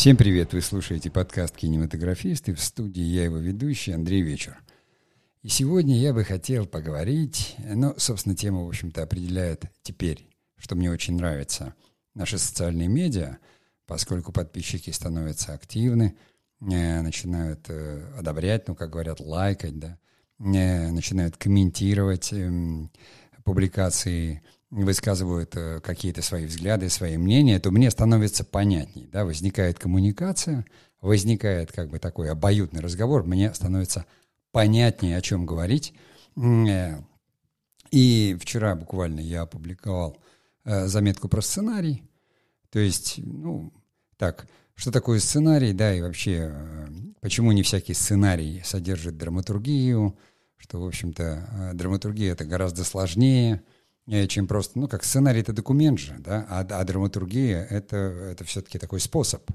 [0.00, 0.54] Всем привет!
[0.54, 4.58] Вы слушаете подкаст «Кинематографисты» в студии я его ведущий Андрей Вечер.
[5.42, 10.26] И сегодня я бы хотел поговорить, ну, собственно, тема, в общем-то, определяет теперь,
[10.56, 11.74] что мне очень нравится,
[12.14, 13.36] наши социальные медиа,
[13.84, 16.16] поскольку подписчики становятся активны,
[16.62, 19.98] э, начинают э, одобрять, ну, как говорят, лайкать, да,
[20.38, 22.90] э, начинают комментировать эм,
[23.44, 30.64] публикации высказывают э, какие-то свои взгляды, свои мнения, то мне становится понятней, да, возникает коммуникация,
[31.00, 34.06] возникает как бы такой обоюдный разговор, мне становится
[34.52, 35.92] понятнее, о чем говорить.
[36.36, 37.00] Э,
[37.90, 40.18] и вчера буквально я опубликовал
[40.64, 42.04] э, заметку про сценарий,
[42.70, 43.72] то есть, ну,
[44.16, 46.54] так, что такое сценарий, да, и вообще,
[47.20, 50.16] почему не всякий сценарий содержит драматургию,
[50.56, 53.64] что, в общем-то, драматургия это гораздо сложнее–
[54.28, 58.78] чем просто, ну, как сценарий— это документ же, да, а, а драматургия— это, это все-таки
[58.78, 59.48] такой способ,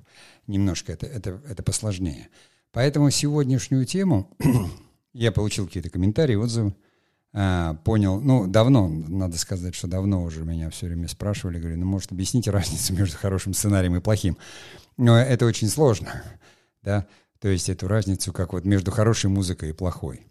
[0.48, 2.30] немножко это, это, это посложнее.
[2.72, 4.30] Поэтому сегодняшнюю тему
[5.14, 6.74] я получил какие-то комментарии, отзывы,
[7.34, 11.86] а, понял, ну, давно, надо сказать, что давно уже меня все время спрашивали, говорю, ну,
[11.86, 14.38] может, объясните разницу между хорошим сценарием и плохим.
[14.96, 16.24] Но это очень сложно,
[16.82, 17.08] да,
[17.40, 20.26] то есть эту разницу, как вот между хорошей музыкой и плохой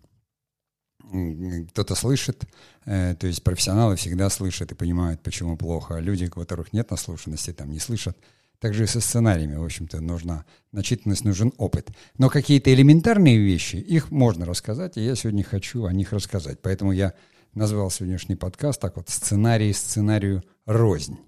[1.71, 2.45] кто-то слышит,
[2.85, 6.91] э, то есть профессионалы всегда слышат и понимают, почему плохо, а люди, у которых нет
[6.91, 8.17] наслушанности, там не слышат.
[8.59, 11.91] Также и со сценариями, в общем-то, нужна начитанность, нужен опыт.
[12.17, 16.61] Но какие-то элементарные вещи, их можно рассказать, и я сегодня хочу о них рассказать.
[16.63, 17.13] Поэтому я
[17.53, 21.19] назвал сегодняшний подкаст так вот «Сценарий сценарию рознь».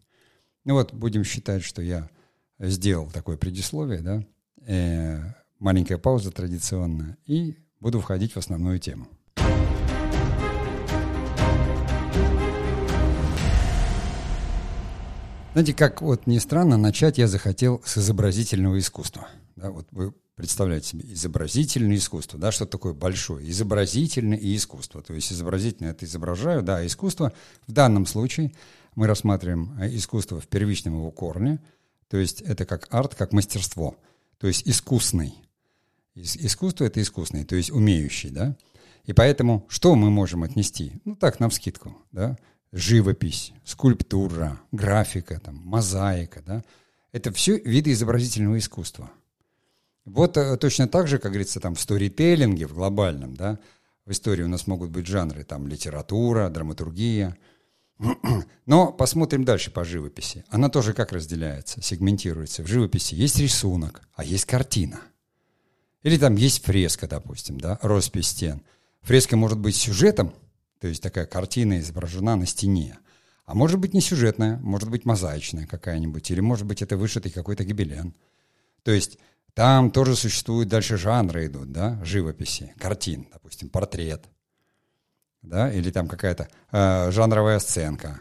[0.64, 2.08] Ну вот, будем считать, что я
[2.58, 4.24] сделал такое предисловие, да,
[4.66, 5.20] э,
[5.58, 9.06] маленькая пауза традиционная, и буду входить в основную тему.
[15.56, 19.26] Знаете, как вот ни странно, начать я захотел с изобразительного искусства.
[19.56, 23.48] Да, вот вы представляете себе изобразительное искусство, да, что такое большое?
[23.48, 25.00] Изобразительное и искусство.
[25.00, 27.32] То есть изобразительное это изображаю, да, искусство
[27.66, 28.52] в данном случае
[28.96, 31.58] мы рассматриваем э, искусство в первичном его корне,
[32.08, 33.96] то есть это как арт, как мастерство,
[34.36, 35.36] то есть искусный.
[36.14, 38.58] Искусство— это искусный, то есть умеющий, да.
[39.06, 41.00] И поэтому что мы можем отнести?
[41.06, 42.36] Ну так, нам скидку, да
[42.76, 46.62] живопись, скульптура, графика, там, мозаика, да,
[47.12, 49.10] это все виды изобразительного искусства.
[50.04, 53.58] Вот э, точно так же, как говорится, там в сторителлинге, в глобальном, да,
[54.04, 57.36] в истории у нас могут быть жанры, там, литература, драматургия.
[58.66, 60.44] Но посмотрим дальше по живописи.
[60.48, 62.62] Она тоже как разделяется, сегментируется.
[62.62, 65.00] В живописи есть рисунок, а есть картина.
[66.02, 68.62] Или там есть фреска, допустим, да, роспись стен.
[69.00, 70.34] Фреска может быть сюжетом,
[70.80, 72.98] то есть такая картина изображена на стене.
[73.44, 77.64] А может быть не сюжетная, может быть мозаичная какая-нибудь, или может быть это вышитый какой-то
[77.64, 78.14] гобелен.
[78.82, 79.18] То есть
[79.54, 84.24] там тоже существуют дальше жанры идут, да, живописи, картин, допустим, портрет,
[85.42, 88.20] да, или там какая-то э, жанровая сценка,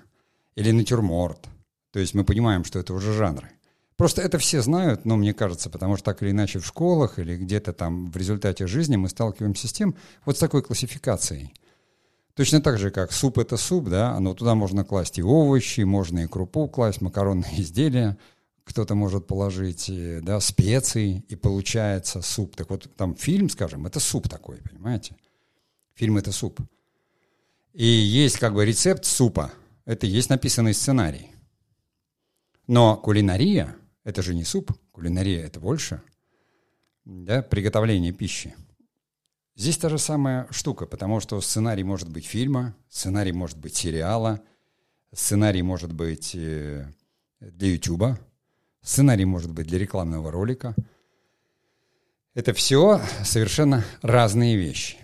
[0.56, 1.48] или натюрморт.
[1.92, 3.50] То есть мы понимаем, что это уже жанры.
[3.98, 7.38] Просто это все знают, но мне кажется, потому что так или иначе в школах или
[7.38, 9.96] где-то там в результате жизни мы сталкиваемся с тем,
[10.26, 11.54] вот с такой классификацией–
[12.36, 16.20] Точно так же, как суп– это суп, да, но туда можно класть и овощи, можно
[16.20, 18.18] и крупу класть, макаронные изделия,
[18.66, 19.90] кто-то может положить,
[20.22, 22.58] да, специи, и получается суп.
[22.58, 25.16] Так вот, там фильм, скажем, это суп такой, понимаете?
[25.94, 26.60] Фильм– это суп.
[27.74, 29.54] И есть как бы рецепт супа,
[29.86, 31.32] это есть написанный сценарий.
[32.68, 36.02] Но кулинария– это же не суп, кулинария– это больше,
[37.06, 38.56] да, приготовление пищи–
[39.58, 44.42] Здесь та же самая штука, потому что сценарий может быть фильма, сценарий может быть сериала,
[45.14, 46.92] сценарий может быть э,
[47.40, 48.20] для YouTube,
[48.82, 50.76] сценарий может быть для рекламного ролика.
[52.34, 54.98] Это все совершенно разные вещи.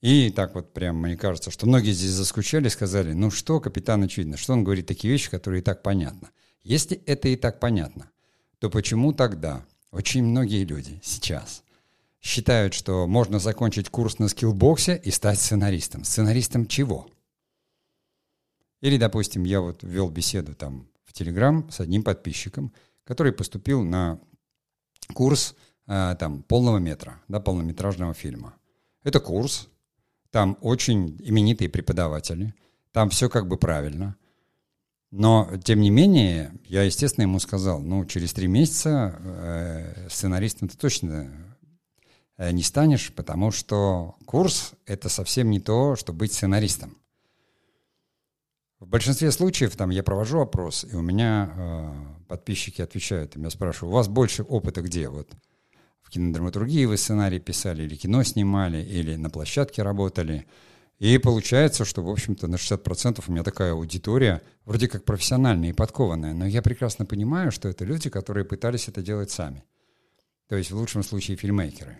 [0.00, 4.36] И так вот прям, мне кажется, что многие здесь заскучали, сказали, ну что, капитан очевидно,
[4.36, 6.30] что он говорит такие вещи, которые и так понятны.
[6.64, 8.10] Если это и так понятно,
[8.58, 11.62] то почему тогда очень многие люди сейчас–
[12.20, 16.04] считают, что можно закончить курс на скиллбоксе и стать сценаристом.
[16.04, 17.08] Сценаристом чего?
[18.80, 22.72] Или, допустим, я вот вел беседу там в Телеграм с одним подписчиком,
[23.04, 24.20] который поступил на
[25.14, 25.54] курс
[25.86, 28.54] э, там полного метра, да, полнометражного фильма.
[29.02, 29.68] Это курс,
[30.30, 32.54] там очень именитые преподаватели,
[32.92, 34.16] там все как бы правильно.
[35.10, 40.76] Но, тем не менее, я, естественно, ему сказал, ну, через три месяца э, сценаристом ты
[40.76, 41.49] точно
[42.52, 46.96] не станешь, потому что курс— это совсем не то, что быть сценаристом.
[48.78, 51.92] В большинстве случаев там я провожу опрос, и у меня э,
[52.28, 55.10] подписчики отвечают, и меня спрашивают, у вас больше опыта где?
[55.10, 55.28] Вот
[56.00, 60.46] в кинодраматургии вы сценарий писали, или кино снимали, или на площадке работали.
[60.98, 65.74] И получается, что, в общем-то, на 60% у меня такая аудитория, вроде как профессиональная и
[65.74, 69.62] подкованная, но я прекрасно понимаю, что это люди, которые пытались это делать сами.
[70.48, 71.98] То есть в лучшем случае фильмейкеры.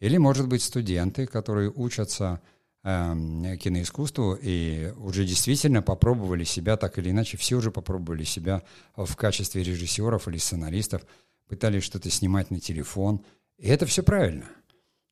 [0.00, 2.40] Или, может быть, студенты, которые учатся
[2.82, 8.62] э, киноискусству и уже действительно попробовали себя так или иначе, все уже попробовали себя
[8.96, 11.06] в качестве режиссеров или сценаристов,
[11.48, 13.24] пытались что-то снимать на телефон.
[13.56, 14.46] И это все правильно.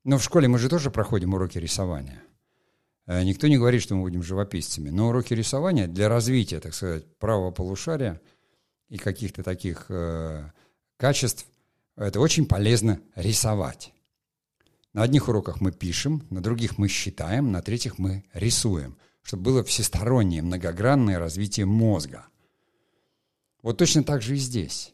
[0.03, 2.21] Но в школе мы же тоже проходим уроки рисования.
[3.05, 4.89] Э, никто не говорит, что мы будем живописцами.
[4.89, 8.21] Но уроки рисования для развития, так сказать, правого полушария
[8.89, 10.51] и каких-то таких э,
[10.97, 11.45] качеств,
[11.95, 13.93] это очень полезно рисовать.
[14.93, 19.63] На одних уроках мы пишем, на других мы считаем, на третьих мы рисуем, чтобы было
[19.63, 22.27] всестороннее, многогранное развитие мозга.
[23.63, 24.93] Вот точно так же и здесь.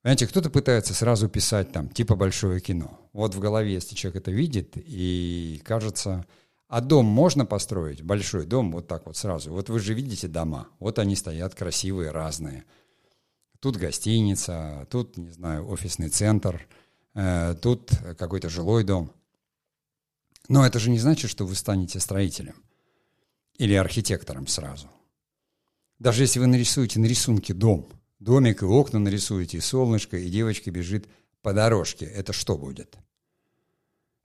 [0.00, 2.98] Понимаете, кто-то пытается сразу писать там, типа большое кино.
[3.12, 6.24] Вот в голове, если человек это видит, и кажется,
[6.68, 9.52] а дом можно построить, большой дом, вот так вот сразу.
[9.52, 12.64] Вот вы же видите дома, вот они стоят красивые, разные.
[13.60, 16.66] Тут гостиница, тут, не знаю, офисный центр–
[17.62, 19.12] тут какой-то жилой дом.
[20.48, 22.54] Но это же не значит, что вы станете строителем
[23.56, 24.88] или архитектором сразу.
[25.98, 27.88] Даже если вы нарисуете на рисунке дом,
[28.20, 31.08] домик и окна нарисуете, и солнышко, и девочка бежит
[31.42, 32.96] по дорожке, это что будет?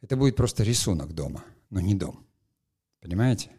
[0.02, 2.26] Это будет просто рисунок дома, но не дом.
[3.02, 3.50] Понимаете?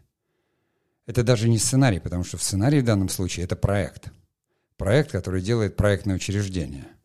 [1.07, 4.11] Это даже не сценарий, потому что в сценарии в данном случае это проект.
[4.77, 6.87] Проект, который делает проектное учреждение–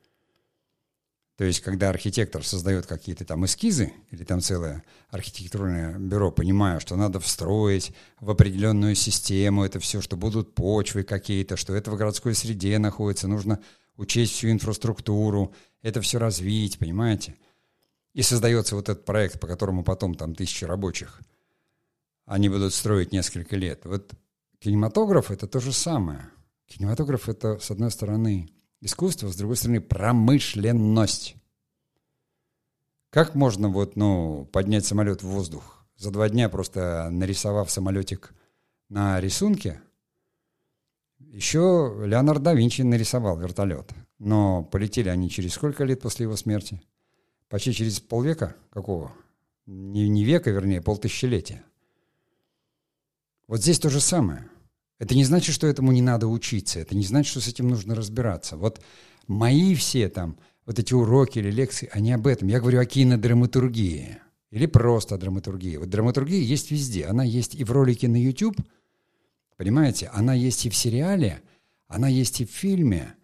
[1.39, 6.97] то есть, когда архитектор создает какие-то там эскизы, или там целое архитектурное бюро, понимая, что
[6.97, 12.35] надо встроить в определенную систему это все, что будут почвы какие-то, что это в городской
[12.35, 13.61] среде находится, нужно
[13.95, 17.37] учесть всю инфраструктуру, это все развить, понимаете?
[18.13, 21.21] И создается вот этот проект, по которому потом там тысячи рабочих,
[22.25, 23.85] они будут строить несколько лет.
[23.85, 24.11] Вот
[24.59, 26.31] кинематограф— это то же самое.
[26.67, 28.49] Кинематограф— это, с одной стороны,
[28.81, 31.35] искусство, с другой стороны, промышленность.
[33.09, 35.85] Как можно вот, ну, поднять самолет в воздух?
[35.97, 38.33] За два дня просто нарисовав самолетик
[38.87, 39.81] на рисунке,
[41.19, 43.91] еще Леонард да Винчи нарисовал вертолет.
[44.17, 46.81] Но полетели они через сколько лет после его смерти?
[47.49, 48.55] Почти через полвека?
[48.69, 49.11] Какого?
[49.65, 51.63] Не, не века, вернее, полтысячелетия.
[53.47, 54.49] Вот здесь то же самое–
[54.99, 57.95] это не значит, что этому не надо учиться, это не значит, что с этим нужно
[57.95, 58.57] разбираться.
[58.57, 58.81] Вот
[59.27, 62.49] мои все там, вот эти уроки или лекции, они об этом.
[62.49, 64.17] Я говорю о кинодраматургии
[64.51, 65.77] или просто о драматургии.
[65.77, 67.05] Вот драматургия есть везде.
[67.05, 68.57] Она есть и в ролике на YouTube,
[69.55, 70.11] понимаете?
[70.13, 71.41] Она есть и в сериале,
[71.87, 73.15] она есть и в фильме.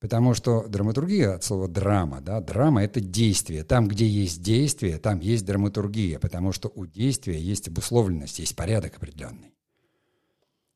[0.00, 3.62] Потому что драматургия от слова драма, да, драма– это действие.
[3.62, 8.96] Там, где есть действие, там есть драматургия, потому что у действия есть обусловленность, есть порядок
[8.96, 9.51] определенный.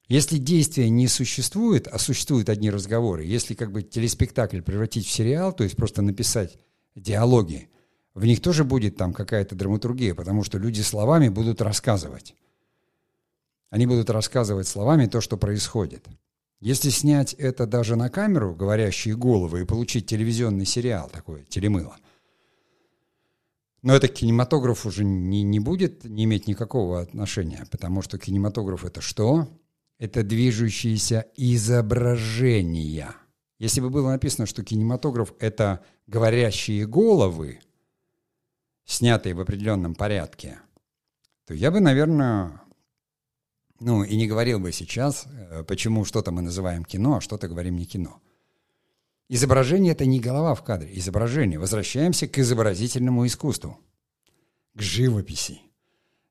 [0.09, 5.53] Если действия не существует, а существуют одни разговоры, если как бы телеспектакль превратить в сериал,
[5.53, 6.59] то есть просто написать
[6.95, 7.69] диалоги,
[8.15, 12.35] в них тоже будет там какая-то драматургия, потому что люди словами будут рассказывать.
[13.71, 16.07] Они будут рассказывать словами то, что происходит.
[16.61, 21.97] Если снять это даже на камеру, говорящие головы, и получить телевизионный сериал такой, телемыло,
[23.83, 28.85] но это к кинематографу уже не, не будет не иметь никакого отношения, потому что кинематограф
[28.85, 29.49] это что?
[29.99, 33.15] Это движущиеся изображения.
[33.59, 37.61] Если бы было написано, что кинематограф— это говорящие головы,
[38.85, 40.59] снятые в определенном порядке,
[41.47, 42.61] то я бы, наверное,
[43.81, 47.77] ну и не говорил бы сейчас, э, почему что-то мы называем кино, а что-то говорим
[47.77, 48.21] не кино.
[49.29, 51.59] Изображение— это не голова в кадре, изображение.
[51.59, 53.79] Возвращаемся к изобразительному искусству,
[54.75, 55.61] к живописи.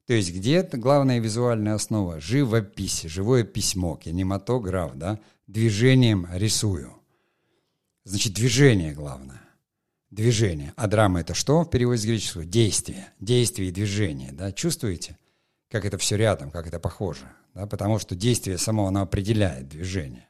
[0.06, 2.20] То есть где главная визуальная основа?
[2.20, 5.20] Живопись, живое письмо, кинематограф, да?
[5.48, 6.94] Движением рисую.
[8.04, 9.42] Значит, движение главное.
[10.12, 10.74] Движение.
[10.76, 12.46] А драма это что в переводе с греческого?
[12.46, 13.10] Действие.
[13.20, 14.32] Действие и движение.
[14.32, 14.52] Да?
[14.52, 15.18] Чувствуете,
[15.70, 17.26] как это все рядом, как это похоже?
[17.56, 17.66] Да?
[17.66, 20.30] Потому что действие само, оно определяет движение.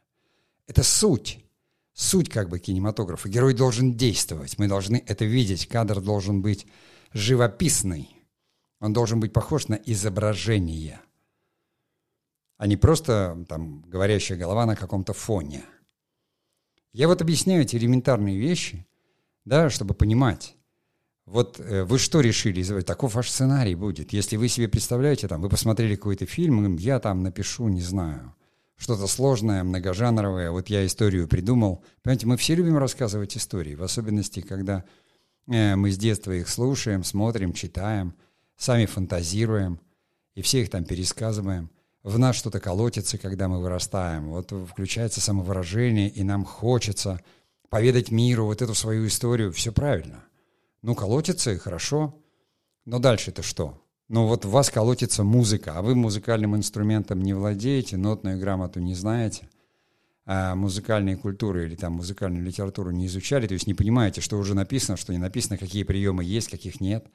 [0.68, 1.40] Это суть.
[1.94, 3.30] Суть как бы кинематографа.
[3.30, 4.58] Герой должен действовать.
[4.58, 5.68] Мы должны это видеть.
[5.68, 6.66] Кадр должен быть
[7.14, 8.15] живописный.
[8.80, 11.00] Он должен быть похож на изображение,
[12.58, 15.64] а не просто там говорящая голова на каком-то фоне.
[16.94, 18.86] Я вот объясняю эти элементарные вещи,
[19.44, 20.56] да, чтобы понимать.
[21.26, 22.82] Вот э, вы что решили?
[22.82, 24.14] Таков ваш сценарий будет.
[24.14, 28.36] Если вы себе представляете, там, вы посмотрели какой-то фильм, я там напишу, не знаю,
[28.78, 30.52] что-то сложное, многожанровое.
[30.52, 31.84] Вот я историю придумал.
[32.04, 34.86] Понимаете, мы все любим рассказывать истории, в особенности, когда
[35.48, 38.14] э, мы с детства их слушаем, смотрим, читаем,
[38.58, 39.80] сами фантазируем,
[40.34, 41.70] и все их там пересказываем.
[42.04, 44.30] В нас что-то колотится, когда мы вырастаем.
[44.30, 47.20] Вот включается самовыражение, и нам хочется
[47.70, 49.52] поведать миру вот эту свою историю.
[49.52, 50.24] Все правильно.
[50.82, 52.14] Ну, колотится, и хорошо.
[52.86, 53.82] Но дальше-то что?
[54.08, 58.94] Ну вот в вас колотится музыка, а вы музыкальным инструментом не владеете, нотную грамоту не
[58.94, 59.50] знаете,
[60.28, 64.54] а музыкальные культуры или там музыкальную литературу не изучали, то есть не понимаете, что уже
[64.54, 67.08] написано, что не написано, какие приемы есть, каких нет.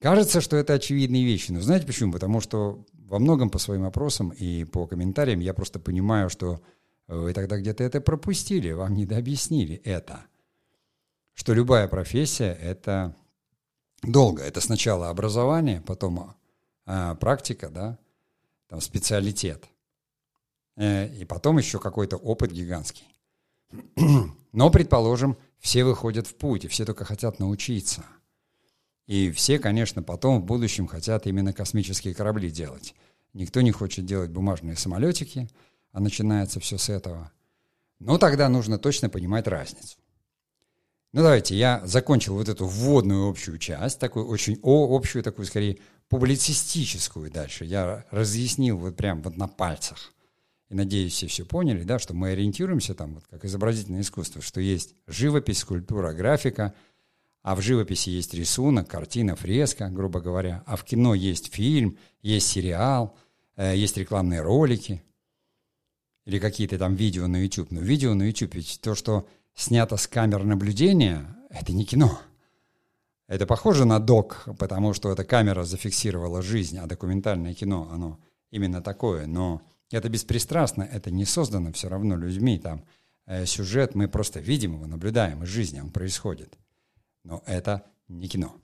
[0.00, 2.12] Кажется, что это очевидные вещи, но знаете почему?
[2.12, 6.62] Потому что во многом по своим опросам и по комментариям я просто понимаю, что
[7.06, 10.24] вы тогда где-то это пропустили, вам не дообъяснили это.
[11.34, 13.14] Что любая профессия— это
[14.02, 14.42] долго.
[14.42, 16.34] Это сначала образование, потом
[16.86, 17.98] а, практика, да,
[18.68, 19.68] там специалитет.
[20.76, 23.06] Э, и потом еще какой-то опыт гигантский.
[24.52, 28.04] Но, предположим, все выходят в путь, и все только хотят научиться.
[29.10, 32.94] И все, конечно, потом в будущем хотят именно космические корабли делать.
[33.32, 35.50] Никто не хочет делать бумажные самолетики,
[35.90, 37.32] а начинается все с этого.
[37.98, 39.98] Но тогда нужно точно понимать разницу.
[41.12, 45.78] Ну, давайте, я закончил вот эту вводную общую часть, такую очень о, общую, такую, скорее,
[46.08, 47.64] публицистическую дальше.
[47.64, 50.12] Я разъяснил вот прям вот на пальцах.
[50.68, 54.60] И надеюсь, все все поняли, да, что мы ориентируемся там, вот как изобразительное искусство, что
[54.60, 56.74] есть живопись, скульптура, графика,
[57.42, 62.48] а в живописи есть рисунок, картина, фреска, грубо говоря, а в кино есть фильм, есть
[62.48, 63.16] сериал,
[63.56, 65.02] э, есть рекламные ролики
[66.26, 67.70] или какие-то там видео на YouTube.
[67.70, 72.20] Но видео на YouTube, ведь то, что снято с камер наблюдения, это не кино.
[73.26, 78.18] Это похоже на док, потому что эта камера зафиксировала жизнь, а документальное кино, оно
[78.50, 79.26] именно такое.
[79.26, 82.58] Но это беспристрастно, это не создано все равно людьми.
[82.58, 82.84] Там
[83.26, 86.58] э, сюжет, мы просто видим его, наблюдаем из жизни, он происходит.
[87.24, 88.56] Но это не кино.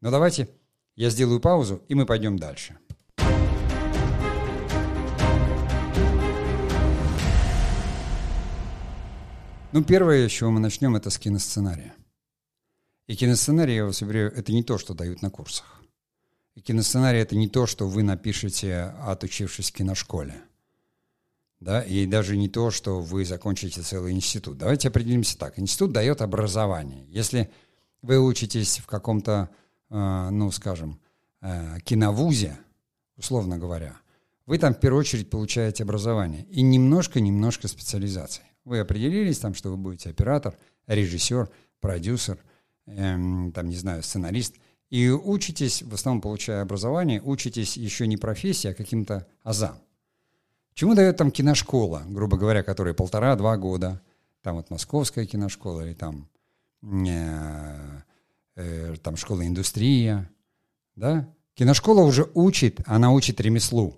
[0.00, 0.48] Но давайте
[0.96, 2.78] я сделаю паузу, и мы пойдем дальше.
[9.72, 11.94] Ну, первое, с чего мы начнем, это с киносценария.
[13.06, 15.80] И киносценарий, я вас уверяю, это не то, что дают на курсах.
[16.56, 20.42] И киносценарий— это не то, что вы напишете, отучившись в киношколе.
[21.60, 21.82] Да?
[21.82, 24.58] И даже не то, что вы закончите целый институт.
[24.58, 25.58] Давайте определимся так.
[25.58, 27.06] Институт дает образование.
[27.08, 27.50] Если
[28.02, 29.50] вы учитесь в каком-то,
[29.90, 31.00] э, ну, скажем,
[31.40, 32.58] э, киновузе,
[33.16, 33.96] условно говоря,
[34.46, 38.42] вы там в первую очередь получаете образование и немножко-немножко специализации.
[38.64, 41.48] Вы определились там, что вы будете оператор, режиссер,
[41.80, 42.38] продюсер,
[42.86, 44.56] эм, там, не знаю, сценарист,
[44.90, 49.78] и учитесь, в основном получая образование, учитесь еще не профессии, а каким-то азам.
[50.74, 54.02] Чему дает там киношкола, грубо говоря, которая полтора-два года,
[54.42, 56.28] там вот московская киношкола или там,
[56.82, 58.02] там
[59.16, 60.30] школа индустрия,
[60.96, 61.32] да?
[61.54, 63.96] Киношкола уже учит, она учит ремеслу.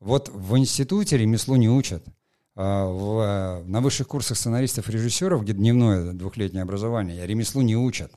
[0.00, 2.04] Вот в институте ремеслу не учат.
[2.54, 8.12] А, в, на высших курсах сценаристов-режиссеров, где дневное двухлетнее образование, ремеслу не учат.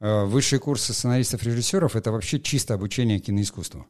[0.00, 3.86] А, высшие курсы сценаристов-режиссеров– это вообще чисто обучение киноискусству.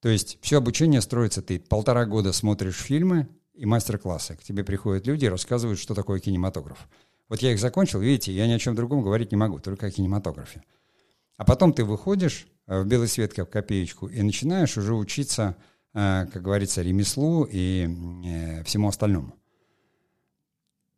[0.00, 4.36] То есть все обучение строится, ты полтора года смотришь фильмы и мастер-классы.
[4.36, 6.88] К тебе приходят люди и рассказывают, что такое кинематограф.
[7.28, 9.90] Вот я их закончил, видите, я ни о чем другом говорить не могу, только о
[9.90, 10.62] кинематографе.
[11.36, 15.56] А потом ты выходишь э, в белый свет, как копеечку, и начинаешь уже учиться
[15.98, 17.88] Э, как говорится, ремеслу и
[18.26, 19.34] э, всему остальному.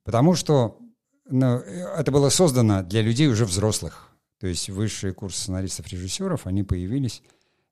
[0.03, 0.81] Потому что
[1.31, 4.09] ну, это было создано для людей уже взрослых.
[4.41, 7.23] То есть высшие курсы сценаристов-режиссеров, они появились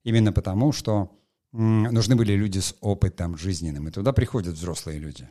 [0.05, 1.11] именно потому, что
[1.51, 5.29] нужны были люди с опытом жизненным, и туда приходят взрослые люди.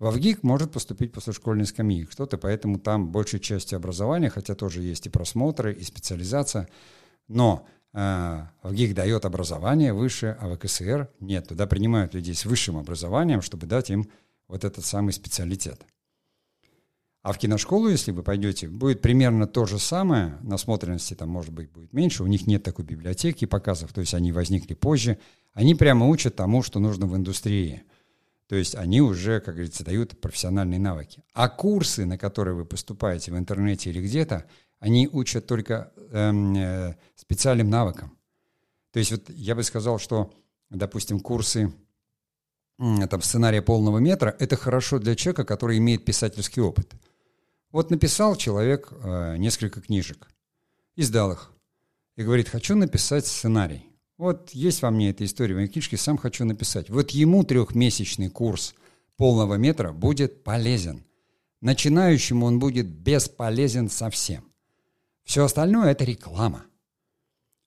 [0.00, 4.82] В ВГИК может поступить после школьной скамьи кто-то, поэтому там большей частью образования, хотя тоже
[4.82, 6.68] есть и просмотры, и специализация,
[7.28, 11.48] но а, в ГИК дает образование выше, а в КСР нет.
[11.48, 14.08] Туда принимают людей с высшим образованием, чтобы дать им
[14.48, 15.84] вот этот самый специалитет.
[17.22, 21.70] А в киношколу, если вы пойдете, будет примерно то же самое, насмотренности там, может быть,
[21.70, 25.18] будет меньше, у них нет такой библиотеки показов, то есть они возникли позже.
[25.52, 27.82] Они прямо учат тому, что нужно в индустрии.
[28.50, 31.22] То есть они уже, как говорится, дают профессиональные навыки.
[31.34, 34.44] А курсы, на которые вы поступаете в интернете или где-то,
[34.80, 38.18] они учат только эм, э, специальным навыкам.
[38.90, 40.34] То есть вот я бы сказал, что,
[40.68, 41.72] допустим, курсы
[42.76, 46.92] там, сценария полного метра– это хорошо для человека, который имеет писательский опыт.
[47.70, 50.26] Вот написал человек э, несколько книжек,
[50.96, 51.52] издал их,
[52.16, 53.89] и говорит, хочу написать сценарий.
[54.20, 56.90] Вот есть во мне эта история в моей книжке, сам хочу написать.
[56.90, 58.74] Вот ему трехмесячный курс
[59.16, 61.06] полного метра будет полезен.
[61.62, 64.44] Начинающему он будет бесполезен совсем.
[65.24, 66.66] Все остальное– это реклама,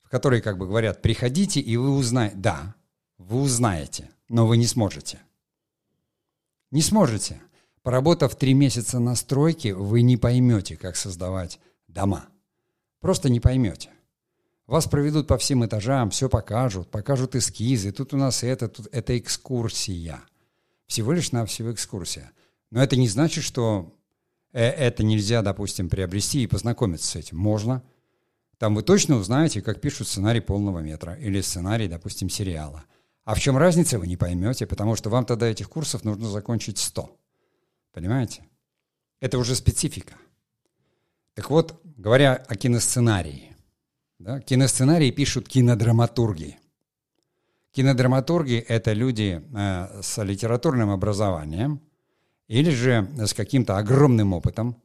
[0.03, 2.36] в которой как бы говорят, приходите и вы узнаете.
[2.36, 2.75] Да,
[3.17, 5.22] вы узнаете, но вы не сможете.
[6.69, 7.41] Не сможете.
[7.81, 12.27] Поработав три месяца на стройке, вы не поймете, как создавать дома.
[13.00, 13.89] Просто не поймете.
[14.67, 17.91] Вас проведут по всем этажам, все покажут, покажут эскизы.
[17.91, 20.22] Тут у нас это, тут это экскурсия.
[20.88, 22.32] Всего лишь навсего экскурсия.
[22.72, 23.93] Но это не значит, что
[24.53, 27.38] э, это нельзя, допустим, приобрести и познакомиться с этим.
[27.38, 27.84] Можно.
[28.58, 32.86] Там вы точно узнаете, как пишут сценарий полного метра или сценарий, допустим, сериала.
[33.25, 36.77] А в чем разница, вы не поймете, потому что вам тогда этих курсов нужно закончить
[36.77, 37.10] 100.
[37.91, 38.43] Понимаете?
[39.20, 40.15] Это уже специфика.
[41.34, 43.52] Так вот, говоря о киносценарии,
[44.20, 46.58] да, киносценарии пишут кинодраматурги.
[47.72, 51.82] Кинодраматурги– это люди э, с литературным образованием
[52.48, 54.75] или же с каким-то огромным опытом.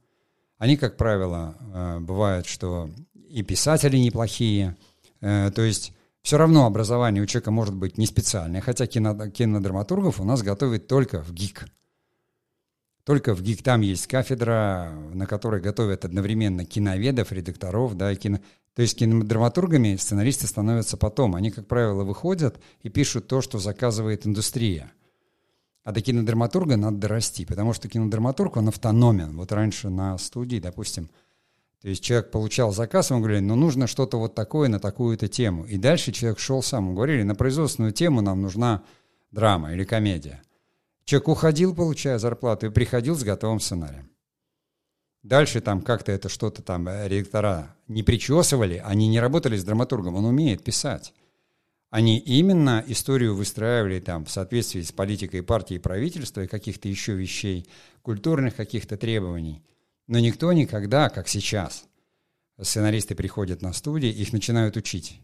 [0.57, 2.91] Они, как правило, э, бывают, что
[3.29, 4.77] и писатели неплохие,
[5.21, 5.93] э, то есть
[6.23, 10.87] все равно образование у человека может быть не специальное, хотя кино, кинодраматургов у нас готовят
[10.89, 11.67] только в ГИК–
[13.09, 18.39] только в ГИК там есть кафедра, на которой готовят одновременно киноведов, редакторов, да, и кино...
[18.79, 21.35] То есть кинодраматургами сценаристы становятся потом.
[21.35, 24.93] Они, как правило, выходят и пишут то, что заказывает индустрия.
[25.83, 29.37] А до кинодраматурга надо дорасти, потому что кинодраматург, он автономен.
[29.37, 31.11] Вот раньше на студии, допустим,
[31.83, 35.65] то есть человек получал заказ, ему говорили, ну нужно что-то вот такое на такую-то тему.
[35.65, 36.85] И дальше человек шел сам.
[36.85, 38.85] Ему говорили, на производственную тему нам нужна
[39.33, 40.41] драма или комедия.
[41.05, 44.09] Человек уходил, получая зарплату, и приходил с готовым сценарием.
[45.29, 50.15] Дальше там как-то это что-то там э, редактора не причесывали, они не работали с драматургом,
[50.15, 51.13] он умеет писать.
[51.91, 57.13] Они именно историю выстраивали там в соответствии с политикой партии и правительства и каких-то еще
[57.13, 57.69] вещей,
[58.01, 59.63] культурных каких-то требований.
[60.07, 61.85] Но никто никогда, как сейчас,
[62.59, 65.21] сценаристы приходят на студии, их начинают учить.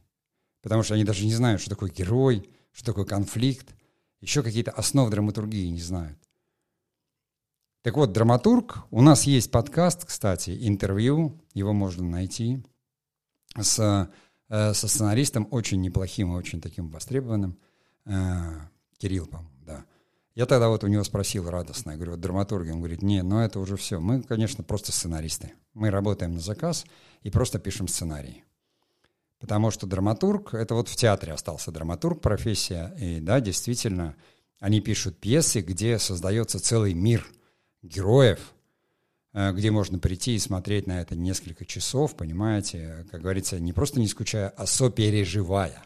[0.61, 3.75] Потому что они даже не знают, что такое герой, что такое конфликт,
[4.21, 6.19] еще какие-то основы драматургии не знают.
[7.85, 12.65] Так вот, драматург, у нас есть подкаст, кстати, интервью, его можно найти,
[13.61, 14.09] с,
[14.49, 17.59] э, со сценаристом очень неплохим и очень таким востребованным,
[18.07, 18.13] э,
[18.97, 19.85] Кирилл, по-моему, да.
[20.35, 23.41] Я тогда вот у него спросил радостно, я говорю, вот драматурги, он говорит, не, ну
[23.41, 25.53] это уже все, мы, конечно, просто сценаристы.
[25.75, 26.87] Мы работаем на заказ
[27.23, 28.45] и просто пишем сценарии.
[29.41, 34.17] Потому что драматург, это вот в театре остался драматург профессия, и да, действительно,
[34.59, 37.31] они пишут пьесы, где создается целый мир
[37.85, 38.53] героев,
[39.33, 44.01] э, где можно прийти и смотреть на это несколько часов, понимаете, как говорится, не просто
[44.01, 45.83] не скучая, а сопереживая.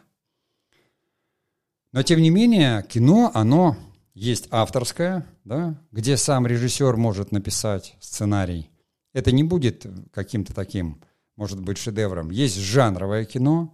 [1.91, 3.77] Но, тем не менее, кино, оно
[4.13, 8.69] есть авторское, да, где сам режиссер может написать сценарий.
[9.13, 11.01] Это не будет каким-то таким
[11.35, 12.29] может быть шедевром.
[12.29, 13.73] Есть жанровое кино.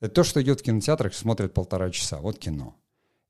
[0.00, 2.18] Это то, что идет в кинотеатрах, смотрят полтора часа.
[2.18, 2.76] Вот кино.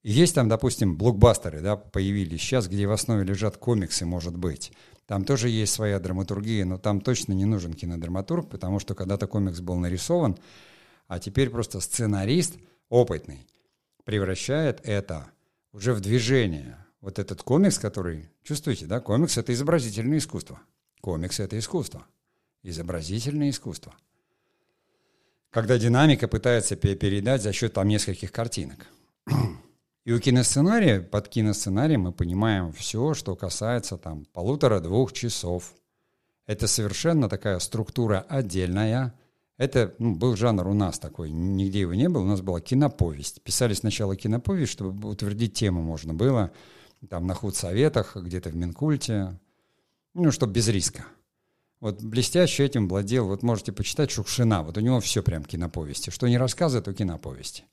[0.08, 4.72] Есть там, допустим, блокбастеры, да, появились сейчас, где в основе лежат комиксы, может быть.
[5.06, 9.58] Там тоже есть своя драматургия, но там точно не нужен кинодраматург, потому что когда-то комикс
[9.60, 10.38] был нарисован,
[11.08, 12.54] а теперь просто сценарист
[12.88, 13.48] опытный
[14.04, 15.26] превращает это
[15.72, 16.76] уже в движение.
[17.00, 20.60] Вот этот комикс, который, чувствуете, да, комикс— это изобразительное искусство.
[21.00, 22.06] Комикс— это искусство
[22.62, 23.94] изобразительное искусство.
[25.50, 28.86] Когда динамика пытается передать за счет там нескольких картинок.
[30.06, 35.74] И у киносценария, под киносценарием мы понимаем все, что касается там полутора-двух часов.
[36.46, 39.14] Это совершенно такая структура отдельная.
[39.58, 42.22] Это ну, был жанр у нас такой, нигде его не было.
[42.22, 43.42] У нас была киноповесть.
[43.42, 46.52] Писали сначала киноповесть, чтобы утвердить тему можно было.
[47.10, 49.40] Там на худсоветах, где-то в Минкульте.
[50.14, 51.04] Ну, чтобы без риска.
[51.80, 56.10] Вот блестяще этим владел, вот можете почитать Шукшина, вот у него все прям киноповести.
[56.10, 57.64] Что не рассказы, то киноповести.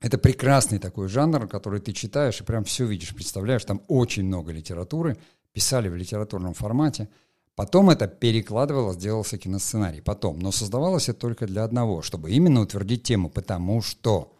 [0.00, 4.50] Это прекрасный такой жанр, который ты читаешь и прям все видишь, представляешь, там очень много
[4.52, 5.18] литературы,
[5.52, 7.08] писали в литературном формате.
[7.54, 10.00] Потом это перекладывалось, делался киносценарий.
[10.00, 10.38] Потом.
[10.38, 14.34] Но создавалось это только для одного, чтобы именно утвердить тему, потому что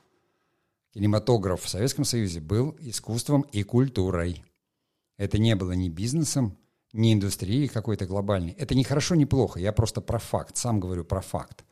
[0.95, 4.43] кинематограф в Советском Союзе был искусством и культурой.
[5.19, 6.57] Это не было ни бизнесом,
[6.95, 8.53] не индустрии какой-то глобальной.
[8.53, 11.65] Это не хорошо, не плохо, я просто про факт, сам говорю про факт.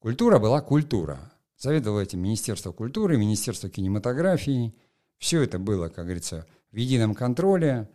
[0.00, 1.32] Культура была культура.
[1.56, 4.74] Заведовало этим Министерство культуры, Министерство кинематографии.
[5.18, 7.88] Все это было, как говорится, в едином контроле,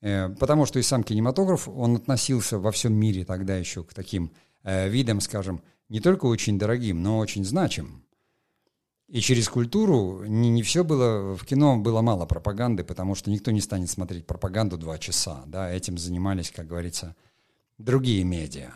[0.00, 4.32] э, потому что и сам кинематограф, он относился во всем мире тогда еще к таким
[4.64, 8.04] э, видам, скажем, не только очень дорогим, но очень значимым.
[9.10, 13.50] И через культуру не, не все было, в кино было мало пропаганды, потому что никто
[13.50, 17.16] не станет смотреть пропаганду два часа, да, этим занимались, как говорится,
[17.78, 18.70] другие медиа.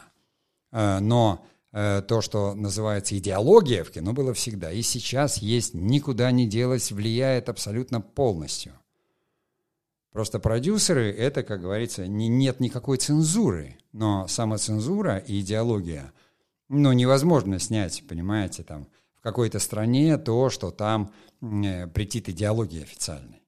[0.72, 4.70] Э, но то, что называется идеология в кино, было всегда.
[4.70, 8.74] И сейчас есть, никуда не делась, влияет абсолютно полностью.
[10.12, 16.12] Просто продюсеры, это, как говорится, не, нет никакой цензуры, но самоцензура и идеология,
[16.68, 23.42] ну, невозможно снять, понимаете, там, в какой-то стране то, что там э, претит идеологии официальной.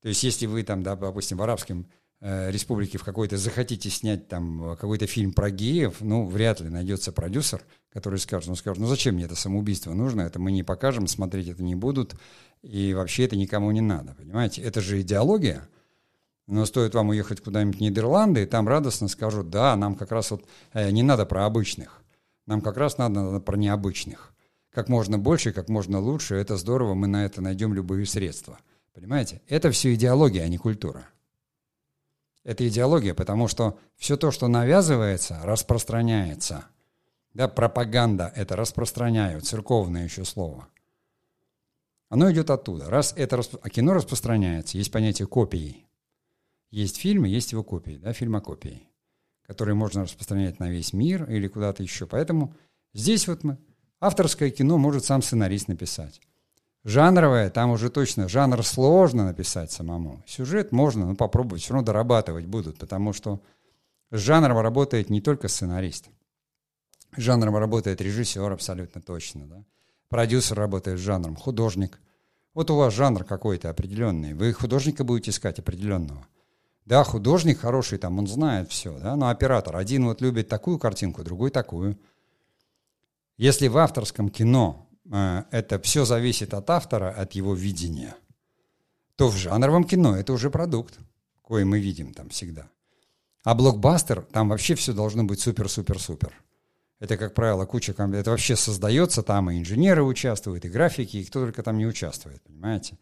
[0.00, 4.76] То есть, если вы там, допустим, в арабском Э, республики в какой-то захотите снять там
[4.76, 9.16] какой-то фильм про геев, ну, вряд ли найдется продюсер, который скажет, ну, скажет, ну, зачем
[9.16, 12.14] мне это самоубийство нужно, это мы не покажем, смотреть это не будут,
[12.62, 14.62] и вообще это никому не надо, понимаете?
[14.62, 15.68] Это же идеология,
[16.46, 20.30] но стоит вам уехать куда-нибудь в Нидерланды, и там радостно скажут, да, нам как раз
[20.30, 22.02] вот э, не надо про обычных,
[22.46, 24.32] нам как раз надо, надо про необычных.
[24.72, 28.58] Как можно больше, как можно лучше, это здорово, мы на это найдем любые средства.
[28.94, 29.42] Понимаете?
[29.48, 31.04] Это все идеология, а не культура.
[32.44, 36.66] Это идеология, потому что все то, что навязывается, распространяется.
[37.34, 40.68] Да, пропаганда– это распространяю, церковное еще слово.
[42.08, 42.90] Оно идет оттуда.
[42.90, 43.56] Раз это расп...
[43.62, 45.86] а кино распространяется, есть понятие копии.
[46.70, 48.82] Есть фильмы, есть его копии, да, фильмокопии,
[49.46, 52.06] которые можно распространять на весь мир или куда-то еще.
[52.06, 52.54] Поэтому
[52.92, 53.56] здесь вот мы,
[54.00, 56.20] авторское кино может сам сценарист написать.
[56.84, 60.22] Жанровое, там уже точно, жанр сложно написать самому.
[60.26, 63.40] Сюжет можно, ну, попробовать, все равно дорабатывать будут, потому что
[64.10, 66.08] с жанром работает не только сценарист.
[67.16, 69.64] С жанром работает режиссер абсолютно точно, да.
[70.08, 72.00] Продюсер работает с жанром, художник.
[72.52, 76.26] Вот у вас жанр какой-то определенный, вы художника будете искать определенного.
[76.84, 81.22] Да, художник хороший, там, он знает все, да, но оператор один вот любит такую картинку,
[81.22, 81.96] другой такую.
[83.36, 88.16] Если в авторском кино это все зависит от автора, от его видения,
[89.16, 90.98] то в жанровом кино это уже продукт,
[91.46, 92.68] кое мы видим там всегда.
[93.44, 96.32] А блокбастер, там вообще все должно быть супер-супер-супер.
[97.00, 97.92] Это, как правило, куча...
[97.92, 102.40] Это вообще создается, там и инженеры участвуют, и графики, и кто только там не участвует,
[102.42, 102.96] понимаете?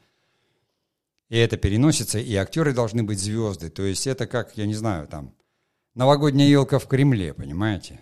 [1.29, 3.69] И это переносится, и актеры должны быть звезды.
[3.69, 5.35] То есть это как, я не знаю, там,
[5.95, 8.01] новогодняя елка в Кремле, понимаете?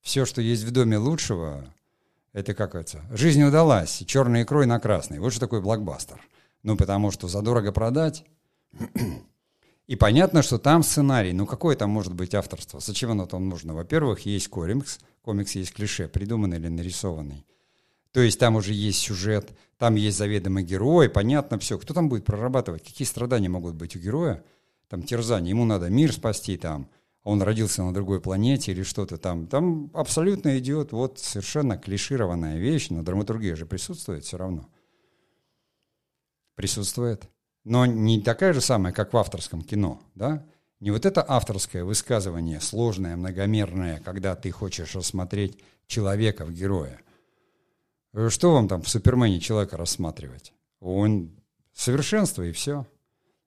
[0.00, 1.74] Все, что есть в доме лучшего,
[2.32, 3.04] это как это?
[3.10, 5.18] Жизнь удалась, черной икрой на красный.
[5.18, 6.20] Вот что такое блокбастер.
[6.62, 8.24] Ну, потому что задорого продать.
[9.86, 11.32] И понятно, что там сценарий.
[11.32, 12.78] Ну, какое там может быть авторство?
[12.78, 13.74] Зачем оно там нужно?
[13.74, 15.00] Во-первых, есть комикс.
[15.22, 17.44] Комикс есть клише, придуманный или нарисованный.
[18.12, 21.78] То есть там уже есть сюжет, там есть заведомый герой, понятно все.
[21.78, 22.84] Кто там будет прорабатывать?
[22.84, 24.42] Какие страдания могут быть у героя?
[24.88, 26.88] Там терзание, ему надо мир спасти, там,
[27.22, 29.46] он родился на другой планете или что-то там.
[29.46, 34.68] Там абсолютно идет вот совершенно клишированная вещь, но драматургия же присутствует все равно.
[36.54, 37.28] Присутствует.
[37.64, 40.46] Но не такая же самая, как в авторском кино, да?
[40.80, 47.02] Не вот это авторское высказывание, сложное, многомерное, когда ты хочешь рассмотреть человека в героя.
[48.28, 50.54] Что вам там в Супермене человека рассматривать?
[50.80, 51.30] Он
[51.74, 52.86] совершенство и все.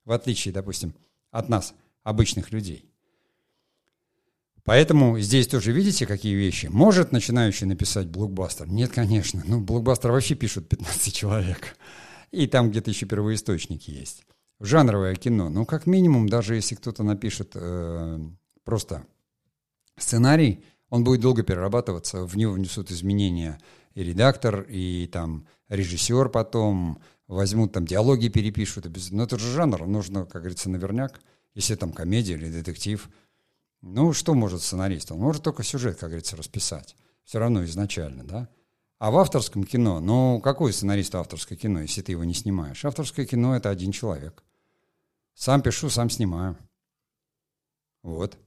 [0.06, 0.94] В отличие, допустим,
[1.32, 2.93] от нас, обычных людей.
[4.66, 6.68] Поэтому здесь тоже видите, какие вещи.
[6.68, 8.68] Может начинающий написать блокбастер?
[8.68, 9.44] Нет, конечно.
[9.46, 11.78] Ну, блокбастер вообще пишут 15 человек.
[12.32, 14.24] И там где-то еще первоисточники есть.
[14.62, 15.50] Жанровое кино.
[15.50, 18.20] Ну, как минимум, даже если кто-то напишет э,
[18.64, 19.06] просто
[19.98, 23.60] сценарий, он будет долго перерабатываться, в него внесут изменения
[23.96, 28.86] и редактор, и там режиссер потом, возьмут там диалоги перепишут.
[29.12, 31.20] Но это же жанр, нужно, как говорится, наверняк.
[31.54, 33.10] Если там комедия или детектив–
[33.86, 35.12] ну, что может сценарист?
[35.12, 36.96] Он может только сюжет, как говорится, расписать.
[37.26, 38.50] Все равно изначально, да?
[38.98, 42.86] А в авторском кино, ну, какой сценарист авторское кино, если ты его не снимаешь?
[42.86, 44.42] Авторское кино— это один человек.
[45.36, 46.58] Сам пишу, сам снимаю.
[48.04, 48.38] Вот.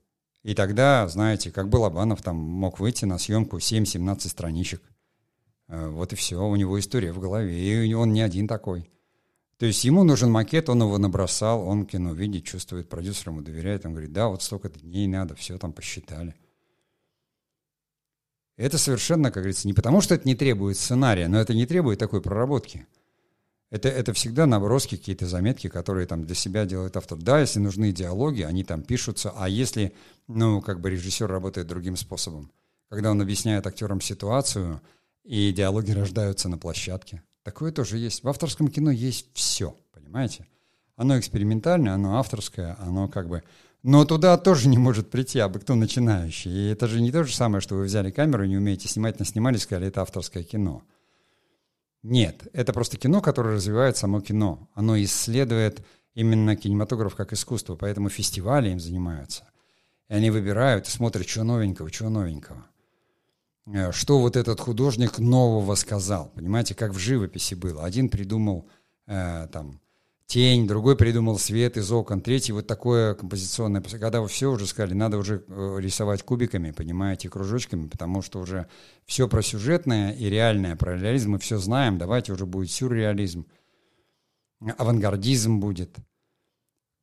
[0.43, 4.83] И тогда, знаете, как Балабанов там мог выйти на съемку 7-17 страничек.
[5.69, 8.91] Э, вот и все, у него история в голове, и он не один такой.
[9.59, 13.87] То есть ему нужен макет, он его набросал, он кино видит, чувствует, продюсер ему доверяет,
[13.87, 16.35] он говорит, да, вот столько дней надо, все там посчитали.
[18.59, 21.99] Это совершенно, как говорится, не потому, что это не требует сценария, но это не требует
[21.99, 22.87] такой проработки.
[23.71, 27.19] Это, это всегда наброски, какие-то заметки, которые там для себя делает автор.
[27.19, 29.93] Да, если нужны диалоги, они там пишутся, а если,
[30.29, 32.53] ну, как бы режиссер работает другим способом,
[32.89, 34.81] когда он объясняет актерам ситуацию,
[35.25, 37.23] и диалоги рождаются на площадке.
[37.47, 38.25] Такое тоже есть.
[38.25, 40.49] В авторском кино есть все, понимаете?
[40.97, 43.45] Оно экспериментальное, оно авторское, оно как бы...
[43.85, 46.51] Но туда тоже не может прийти абы кто начинающий.
[46.51, 49.59] И это же не то же самое, что вы взяли камеру, не умеете снимать, наснимали,
[49.59, 50.83] сказали, это авторское кино.
[52.03, 54.69] Нет, это просто кино, которое развивает само кино.
[54.75, 59.45] Оно исследует именно кинематограф как искусство, поэтому фестивали им занимаются.
[60.09, 62.67] И они выбирают и смотрят, что новенького, что новенького.
[63.67, 66.31] Э, что вот этот художник нового сказал.
[66.35, 67.85] Понимаете, как в живописи было.
[67.85, 68.69] Один придумал
[69.07, 69.81] э, там
[70.27, 73.81] тень, другой придумал свет из окон, третий вот такое композиционное.
[73.81, 78.69] Когда вы все уже сказали, надо уже э, рисовать кубиками, понимаете, кружочками, потому что уже
[79.05, 83.47] все про сюжетное и реальное, про реализм мы все знаем, давайте уже будет сюрреализм,
[84.79, 85.97] авангардизм будет.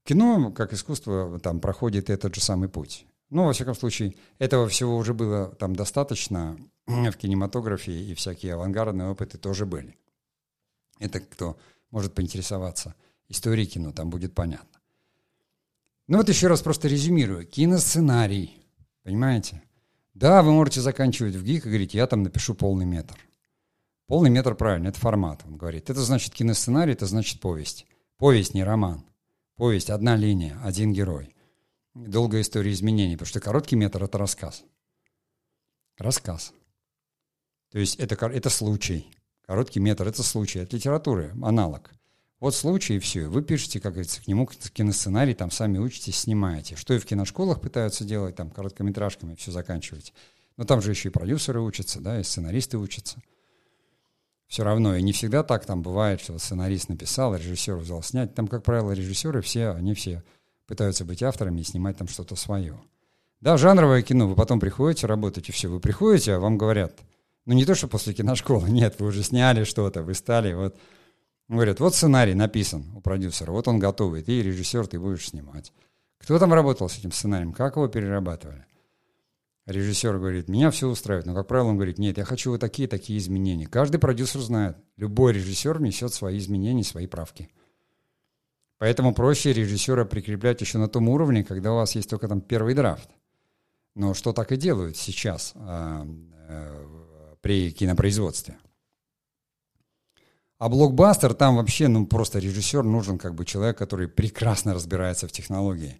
[0.05, 3.05] Кино, как искусство, там проходит этот же самый путь.
[3.33, 9.09] Ну, во всяком случае, этого всего уже было там достаточно в кинематографе, и всякие авангардные
[9.09, 9.97] опыты тоже были.
[10.99, 11.57] Это кто
[11.89, 12.93] может поинтересоваться
[13.29, 14.79] историей кино, там будет понятно.
[16.07, 17.47] Ну вот еще раз просто резюмирую.
[17.47, 18.61] Киносценарий,
[19.01, 19.63] понимаете?
[20.13, 23.17] Да, вы можете заканчивать в ГИК и говорить, я там напишу полный метр.
[24.05, 25.89] Полный метр правильно, это формат, он говорит.
[25.89, 27.87] Это значит киносценарий, это значит повесть.
[28.19, 29.03] Повесть, не роман.
[29.55, 31.32] Повесть, одна линия, один герой
[31.93, 34.63] долгая история изменений, потому что короткий метр— это рассказ.
[35.97, 36.53] Рассказ.
[37.71, 39.07] То есть это, это случай.
[39.45, 40.59] Короткий метр— это случай.
[40.59, 41.91] От литературы аналог.
[42.39, 43.27] Вот случай, и все.
[43.27, 46.75] Вы пишете, как говорится, к нему киносценарий, там сами учитесь, снимаете.
[46.75, 50.13] Что и в киношколах пытаются делать, там, короткометражками все заканчивать.
[50.57, 53.21] Но там же еще и продюсеры учатся, да, и сценаристы учатся.
[54.47, 58.35] Все равно, и не всегда так там бывает, что сценарист написал, режиссер взял снять.
[58.35, 60.21] Там, как правило, режиссеры все, они все
[60.67, 62.79] пытаются быть авторами и снимать там что-то свое.
[63.41, 66.99] Да, жанровое кино, вы потом приходите, работаете, все, вы приходите, а вам говорят,
[67.45, 70.77] ну не то, что после киношколы, нет, вы уже сняли что-то, вы стали, вот,
[71.49, 75.73] говорят, вот сценарий написан у продюсера, вот он готовый, ты режиссер, ты будешь снимать.
[76.19, 78.65] Кто там работал с этим сценарием, как его перерабатывали?
[79.65, 83.17] Режиссер говорит, меня все устраивает, но, как правило, он говорит, нет, я хочу вот такие-такие
[83.19, 83.65] изменения.
[83.65, 87.49] Каждый продюсер знает, любой режиссер несет свои изменения, свои правки–
[88.77, 92.73] Поэтому проще режиссера прикреплять еще на том уровне, когда у вас есть только там первый
[92.73, 93.09] драфт.
[93.95, 96.05] Но что так и делают сейчас э,
[96.49, 96.85] э,
[97.41, 98.57] при кинопроизводстве.
[100.57, 105.31] А блокбастер там вообще, ну просто режиссер нужен как бы человек, который прекрасно разбирается в
[105.31, 105.99] технологии.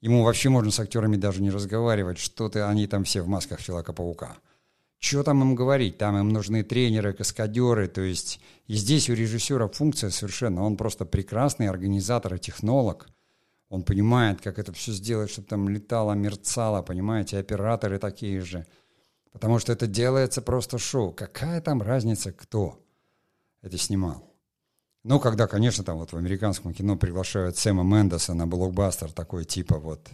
[0.00, 4.36] Ему вообще можно с актерами даже не разговаривать, что-то они там все в масках Человека-паука.
[5.02, 5.98] Что там им говорить?
[5.98, 7.88] Там им нужны тренеры, каскадеры.
[7.88, 8.38] То есть
[8.68, 10.62] и здесь у режиссера функция совершенно.
[10.62, 13.08] Он просто прекрасный организатор и технолог.
[13.68, 18.64] Он понимает, как это все сделать, чтобы там летало, мерцало, понимаете, операторы такие же.
[19.32, 21.10] Потому что это делается просто шоу.
[21.10, 22.78] Какая там разница, кто
[23.60, 24.32] это снимал?
[25.02, 29.78] Ну, когда, конечно, там вот в американском кино приглашают Сэма Мендеса на блокбастер такой типа
[29.78, 30.10] вот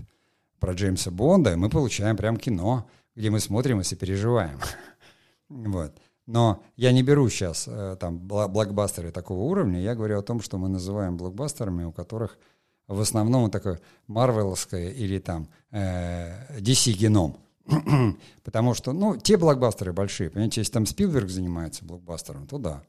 [0.61, 2.89] про Джеймса Бонда, и мы получаем прям кино
[3.19, 4.61] где мы смотрим и сопереживаем.
[5.49, 5.93] вот.
[6.27, 10.57] Но я не беру сейчас э, там блокбастеры такого уровня, я говорю о том, что
[10.57, 12.39] мы называем блокбастерами, у которых
[12.87, 17.37] в основном такое марвеловское или там э, DC-геном.
[18.45, 22.85] Потому что, ну, те блокбастеры большие, понимаете, если там Спилберг занимается блокбастером, то да.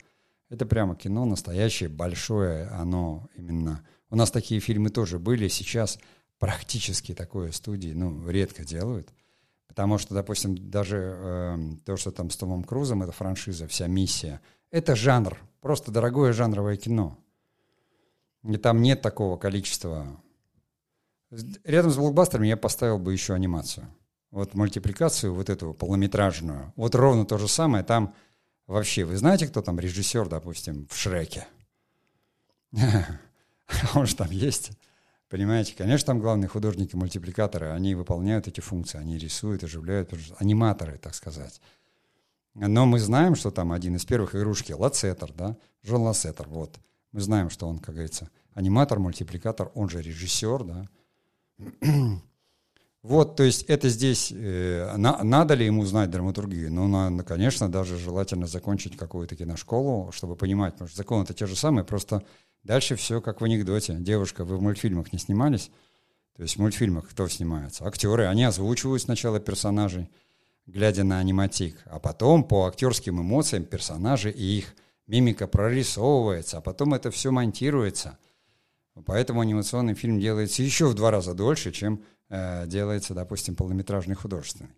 [0.49, 3.83] Это прямо кино настоящее, большое, оно именно...
[4.11, 5.97] У нас такие фильмы тоже были, сейчас
[6.39, 9.09] практически такое студии, ну, редко делают.
[9.69, 14.41] Потому что, допустим, даже э, то, что там с Томом Крузом, это франшиза, вся миссия,
[14.71, 17.17] это жанр, просто дорогое жанровое кино.
[18.43, 20.19] И там нет такого количества.
[21.63, 23.87] Рядом с блокбастерами я поставил бы еще анимацию.
[24.31, 26.73] Вот мультипликацию, вот эту полнометражную.
[26.75, 27.83] Вот ровно то же самое.
[27.83, 28.15] Там
[28.67, 31.47] вообще, вы знаете, кто там режиссер, допустим, в Шреке?
[33.93, 34.71] Он же там есть.
[35.29, 41.61] Понимаете, конечно, там главные художники-мультипликаторы, они выполняют эти функции, они рисуют, оживляют, аниматоры, так сказать.
[42.55, 46.77] Но мы знаем, что там один из первых игрушки Лацетер, да, Жон Лацетер, вот.
[47.11, 50.89] Мы знаем, что он, как говорится, аниматор, мультипликатор, он же режиссер, да.
[53.01, 56.69] Вот, то есть это здесь, э, на, надо ли ему знать драматургию?
[56.69, 61.47] Ну, на, конечно, даже желательно закончить какую-то киношколу, чтобы понимать, потому что законы это те
[61.47, 62.23] же самые, просто
[62.63, 63.95] Дальше все как в анекдоте.
[63.99, 65.71] Девушка, вы в мультфильмах не снимались?
[66.35, 67.85] То есть в мультфильмах кто снимается?
[67.85, 68.25] Актеры.
[68.25, 70.09] Они озвучивают сначала персонажей,
[70.65, 74.75] глядя на аниматик, а потом по актерским эмоциям персонажи и их
[75.07, 78.17] мимика прорисовывается, а потом это все монтируется.
[79.05, 84.71] Поэтому анимационный фильм делается еще в два раза дольше, чем э, делается, допустим, полнометражный художественный.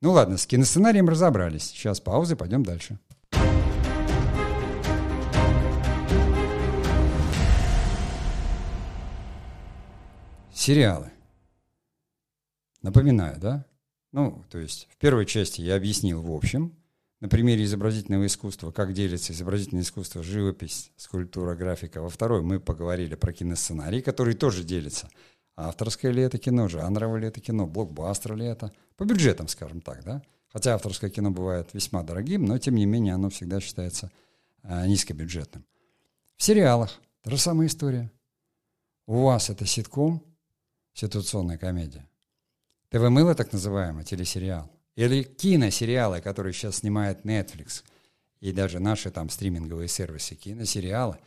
[0.00, 1.64] Ну ладно, с киносценарием разобрались.
[1.64, 2.98] Сейчас паузы, пойдем дальше.
[10.60, 11.10] Сериалы.
[12.82, 13.64] Напоминаю, да?
[14.12, 16.76] Ну, то есть в первой части я объяснил в общем,
[17.20, 22.02] на примере изобразительного искусства, как делится изобразительное искусство, живопись, скульптура, графика.
[22.02, 25.08] Во второй мы поговорили про киносценарий, который тоже делится.
[25.56, 30.04] Авторское ли это кино, жанровое ли это кино, блокбастер ли это, по бюджетам, скажем так,
[30.04, 30.22] да.
[30.52, 34.12] Хотя авторское кино бывает весьма дорогим, но тем не менее оно всегда считается
[34.62, 35.64] э, низкобюджетным.
[36.36, 38.12] В сериалах та же самая история.
[39.06, 40.22] У вас это ситком,
[40.94, 42.08] ситуационная комедия.
[42.90, 44.70] ТВ-мыло, так называемый, телесериал.
[44.96, 47.84] Или киносериалы, которые сейчас снимает Netflix.
[48.40, 50.34] И даже наши там стриминговые сервисы.
[50.34, 51.18] Киносериалы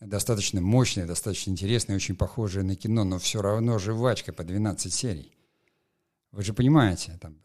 [0.00, 5.32] достаточно мощные, достаточно интересные, очень похожие на кино, но все равно жвачка по 12 серий.
[6.32, 7.42] Вы же понимаете, там,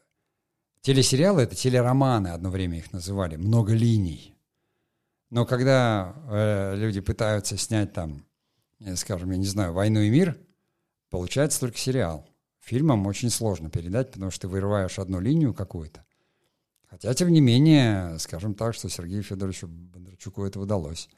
[0.81, 4.35] телесериалы— это телероманы, одно время их называли, много линий.
[5.29, 8.25] Но когда э, люди пытаются снять там,
[8.79, 10.37] э, скажем, я не знаю, «Войну и мир»,
[11.11, 12.27] получается только сериал.
[12.59, 16.03] Фильмом очень сложно передать, потому что ты вырываешь одну линию какую-то.
[16.87, 21.09] Хотя, тем не менее, скажем так, что Сергею Федоровичу Бондарчуку это удалось.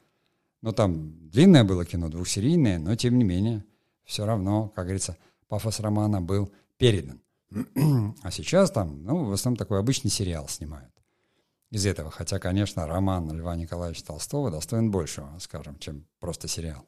[0.60, 3.64] Ну, там длинное было кино, двухсерийное, но, тем не менее,
[4.04, 5.16] все равно, как говорится,
[5.48, 7.20] пафос романа был передан.
[8.22, 10.92] а сейчас там, ну, в основном такой обычный сериал снимают
[11.70, 12.10] из этого.
[12.10, 16.86] Хотя, конечно, роман Льва Николаевича Толстого достоин большего, скажем, чем просто сериал.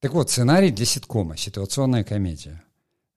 [0.00, 2.62] Так вот, сценарий для ситкома, ситуационная комедия.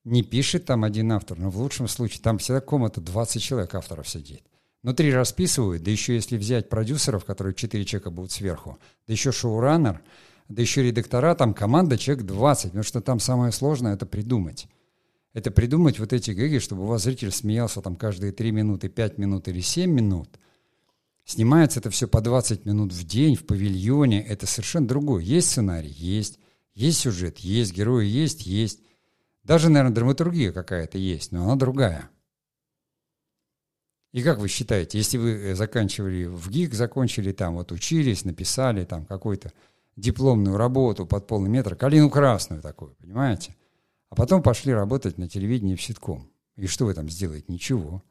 [0.04, 4.08] Не пишет там один автор, но в лучшем случае там всегда комната 20 человек авторов
[4.10, 4.44] сидит.
[4.84, 10.02] Внутри расписывают, да еще если взять продюсеров, которые 4 человека будут сверху, да еще шоураннер,
[10.50, 14.68] да еще редактора, там команда человек 20, потому что там самое сложное— это придумать.
[15.34, 19.18] Это придумать вот эти гэги, чтобы у вас зритель смеялся там каждые 3 минуты, 5
[19.18, 20.38] минут или 7 минут.
[21.24, 24.22] Снимается это все по 20 минут в день в павильоне.
[24.22, 25.24] Это совершенно другое.
[25.24, 25.90] Есть сценарий?
[25.90, 26.40] Есть.
[26.74, 27.40] Есть сюжет?
[27.40, 27.74] Есть.
[27.74, 28.06] Герои?
[28.06, 28.46] Есть.
[28.46, 28.82] Есть.
[29.44, 32.10] Даже, наверное, драматургия какая-то есть, но она другая.
[34.14, 38.86] И как вы считаете, если вы э, заканчивали в ГИК, закончили там, вот учились, написали
[38.86, 39.52] там какую-то
[39.96, 43.56] дипломную работу под полный метр, калину красную такую, понимаете?
[44.10, 46.30] А потом пошли работать на телевидении в ситком.
[46.56, 47.46] И что вы там сделаете?
[47.48, 48.04] Ничего.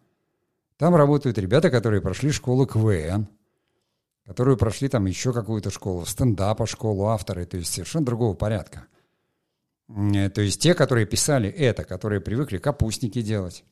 [0.77, 3.29] Там работают ребята, которые прошли школу КВН,
[4.25, 8.87] которые прошли там еще какую-то школу, стендапа школу, авторы, то есть совершенно другого порядка.
[9.89, 13.65] Э, то есть те, которые писали это, которые привыкли капустники делать.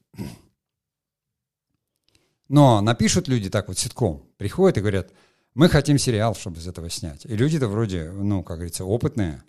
[2.49, 5.13] Но напишут люди так вот ситком, приходят и говорят,
[5.55, 7.25] мы хотим сериал, чтобы из этого снять.
[7.25, 9.43] И люди-то вроде, ну, как говорится, опытные,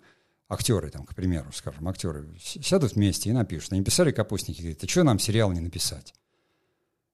[0.48, 3.72] актеры там, к примеру, скажем, актеры сядут вместе и напишут.
[3.72, 6.14] Они писали капустники, говорят, а что нам сериал не написать?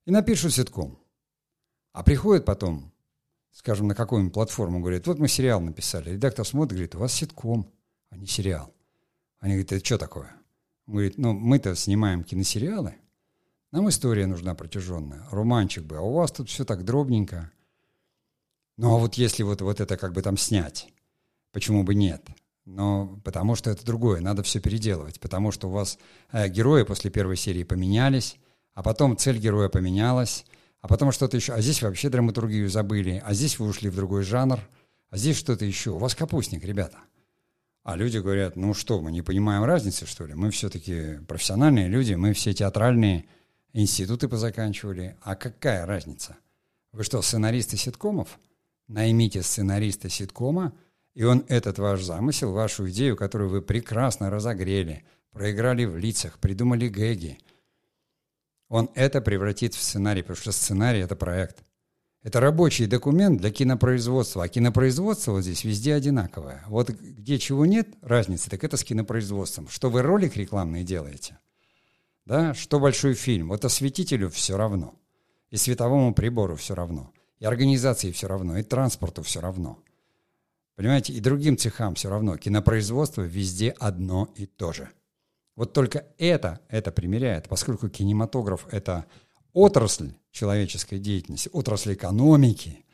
[0.04, 0.98] И напишут ситком.
[1.92, 2.92] А приходят потом,
[3.52, 6.10] скажем, на какую-нибудь платформу, говорят, вот мы сериал написали.
[6.10, 7.72] Редактор смотрит, говорит, у вас ситком,
[8.10, 8.72] а не сериал.
[9.40, 10.32] Они говорят, это что такое?
[10.86, 12.96] Он говорит, ну мы-то снимаем киносериалы,
[13.70, 17.52] нам история нужна протяженная, романчик бы, а у вас тут все так дробненько.
[18.78, 20.88] Ну а вот если вот, вот это как бы там снять,
[21.52, 22.26] почему бы нет?
[22.64, 25.98] Но потому что это другое, надо все переделывать, потому что у вас
[26.32, 28.36] э, герои после первой серии поменялись,
[28.72, 30.46] а потом цель героя поменялась,
[30.80, 34.22] а потом что-то еще, а здесь вообще драматургию забыли, а здесь вы ушли в другой
[34.22, 34.60] жанр,
[35.10, 35.90] а здесь что-то еще.
[35.90, 36.98] У вас капустник, ребята.
[37.82, 40.34] А люди говорят, ну что, мы не понимаем разницы, что ли?
[40.34, 43.24] Мы все-таки профессиональные люди, мы все театральные
[43.72, 45.16] институты позаканчивали.
[45.22, 46.36] А какая разница?
[46.92, 48.38] Вы что, сценаристы ситкомов?
[48.88, 50.74] Наймите сценариста ситкома,
[51.14, 56.88] и он этот ваш замысел, вашу идею, которую вы прекрасно разогрели, проиграли в лицах, придумали
[56.88, 57.38] гэги,
[58.68, 61.64] он это превратит в сценарий, потому что сценарий— это проект.
[62.22, 64.44] Это рабочий документ для кинопроизводства.
[64.44, 66.64] А кинопроизводство вот здесь везде одинаковое.
[66.66, 69.68] Вот где чего нет разницы, так это с кинопроизводством.
[69.68, 71.38] Что вы ролик рекламный делаете,
[72.26, 73.48] да, что большой фильм.
[73.48, 74.94] Вот осветителю все равно.
[75.50, 77.10] И световому прибору все равно.
[77.38, 79.78] И организации все равно, и транспорту все равно.
[80.76, 82.36] Понимаете, и другим цехам все равно.
[82.36, 84.90] Кинопроизводство везде одно и то же.
[85.58, 89.06] Вот только это, это примеряет, поскольку кинематограф— это
[89.52, 92.84] отрасль человеческой деятельности, отрасль экономики,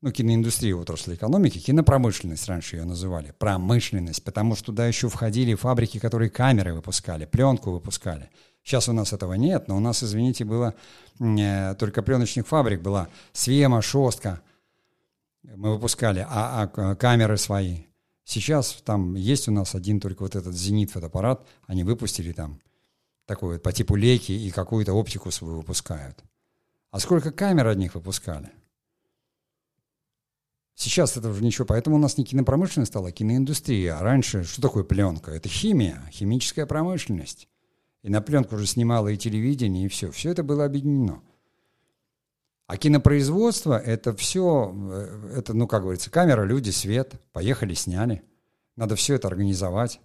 [0.00, 6.00] ну, киноиндустрия, отрасль экономики, кинопромышленность раньше ее называли, промышленность, потому что туда еще входили фабрики,
[6.00, 8.28] которые камеры выпускали, пленку выпускали.
[8.64, 10.74] Сейчас у нас этого нет, но у нас, извините, было
[11.20, 14.40] э, только пленочных фабрик, была Свема, Шостка,
[15.44, 17.84] мы выпускали, а, а камеры свои.
[18.30, 22.60] Сейчас там есть у нас один только вот этот «Зенит» фотоаппарат, они выпустили там
[23.26, 26.22] такой вот по типу лейки и какую-то оптику свою выпускают.
[26.92, 28.52] А сколько камер от них выпускали?
[30.76, 33.98] Сейчас это уже ничего, поэтому у нас не кинопромышленность стала, а киноиндустрия.
[33.98, 35.32] А раньше что такое пленка?
[35.32, 37.48] Это химия, химическая промышленность.
[38.02, 40.12] И на пленку уже снимало и телевидение, и все.
[40.12, 41.20] Все это было объединено.
[42.70, 48.22] А кинопроизводство– это все, э, это, ну, как говорится, камера, люди, свет, поехали, сняли.
[48.76, 50.00] Надо все это организовать,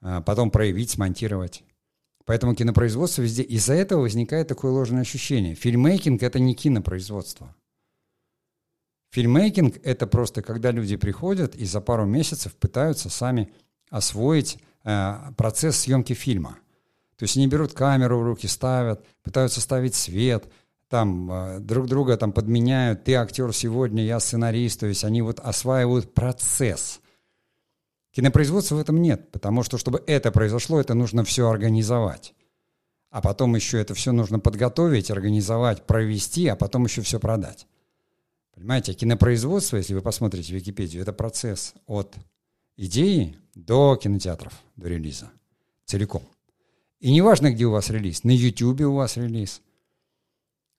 [0.00, 1.62] а потом проявить, смонтировать.
[2.24, 3.42] Поэтому кинопроизводство везде.
[3.42, 5.54] Из-за этого возникает такое ложное ощущение.
[5.54, 7.54] Фильммейкинг– это не кинопроизводство.
[9.10, 13.52] Фильммейкинг– это просто когда люди приходят и за пару месяцев пытаются сами
[13.90, 16.56] освоить э, процесс съемки фильма.
[17.18, 20.50] То есть они берут камеру в руки, ставят, пытаются ставить свет,
[20.90, 25.38] там э, друг друга там подменяют, ты актер сегодня, я сценарист, то есть они вот
[25.38, 27.00] осваивают процесс.
[28.10, 32.34] Кинопроизводства в этом нет, потому что, чтобы это произошло, это нужно все организовать.
[33.10, 37.68] А потом еще это все нужно подготовить, организовать, провести, а потом еще все продать.
[38.52, 42.16] Понимаете, кинопроизводство, если вы посмотрите Википедию, это процесс от
[42.76, 45.30] идеи до кинотеатров, до релиза.
[45.84, 46.22] Целиком.
[46.98, 48.24] И неважно, где у вас релиз.
[48.24, 49.62] На YouTube у вас релиз.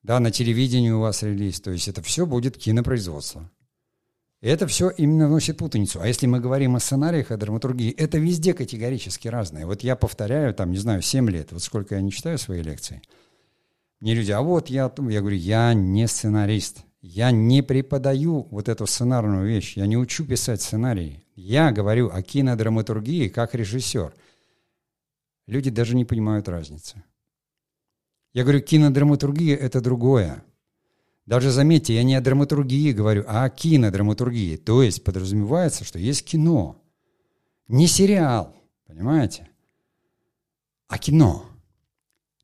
[0.03, 1.61] Да, на телевидении у вас релиз.
[1.61, 3.49] То есть это все будет кинопроизводство.
[4.41, 6.01] Это все именно вносит путаницу.
[6.01, 9.67] А если мы говорим о сценариях, о драматургии, это везде категорически разное.
[9.67, 13.03] Вот я повторяю, там, не знаю, 7 лет, вот сколько я не читаю свои лекции.
[13.99, 16.83] Мне люди, а вот я, я говорю, я не сценарист.
[17.03, 21.23] Я не преподаю вот эту сценарную вещь, я не учу писать сценарии.
[21.35, 24.13] Я говорю о кинодраматургии как режиссер.
[25.47, 27.03] Люди даже не понимают разницы.
[28.34, 30.43] Я говорю, кинодраматургия– это другое.
[31.25, 34.57] Даже заметьте, я не о драматургии говорю, а о кинодраматургии.
[34.57, 36.82] То есть подразумевается, что есть кино.
[37.67, 38.55] Не сериал,
[38.88, 39.49] понимаете?
[40.88, 41.45] А кино.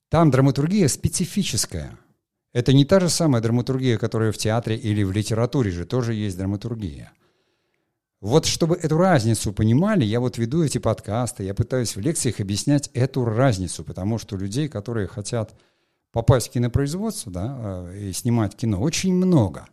[0.09, 1.97] Там драматургия специфическая–
[2.53, 6.37] это не та же самая драматургия, которая в театре или в литературе же тоже есть
[6.37, 7.11] драматургия.
[8.19, 12.89] Вот чтобы эту разницу понимали, я вот веду эти подкасты, я пытаюсь в лекциях объяснять
[12.93, 15.55] эту разницу, потому что людей, которые хотят
[16.17, 19.67] попасть в кинопроизводство да, э, и снимать кино, очень много.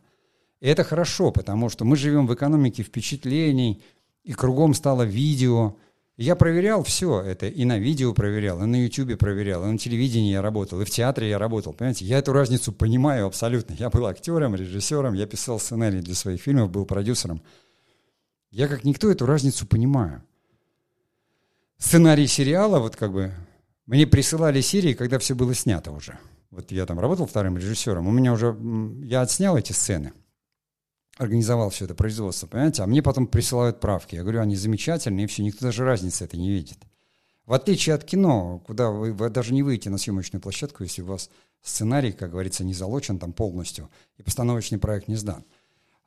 [0.61, 3.83] И это хорошо, потому что мы живем в экономике впечатлений,
[4.25, 5.75] и кругом стало видео,
[6.19, 10.33] я проверял все это, и на видео проверял, и на ютубе проверял, и на телевидении
[10.33, 12.05] я работал, и в театре я работал, понимаете?
[12.05, 13.73] Я эту разницу понимаю абсолютно.
[13.79, 17.41] Я был актером, режиссером, я писал сценарий для своих фильмов, был продюсером.
[18.51, 20.23] Я как никто эту разницу понимаю.
[21.79, 23.33] Сценарий сериала, вот как бы,
[23.87, 26.19] мне присылали серии, когда все было снято уже.
[26.55, 28.57] Вот я там работал вторым режиссером, у меня уже,
[29.03, 30.13] я отснял эти сцены–
[31.17, 34.17] организовал все это производство, понимаете, а мне потом присылают правки.
[34.17, 36.79] Я говорю, они замечательные, и все, никто даже разницы это не видит.
[37.47, 41.07] В отличие от кино, куда вы, вы даже не выйдете на съемочную площадку, если у
[41.07, 41.31] вас
[41.63, 45.45] сценарий, как говорится, не залочен там полностью, и постановочный проект не сдан.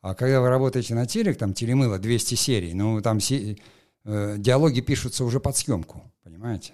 [0.02, 3.58] А когда вы работаете на телек, там телемыло 200 серий, ну там се,
[4.04, 6.74] э, диалоги пишутся уже под съемку, понимаете?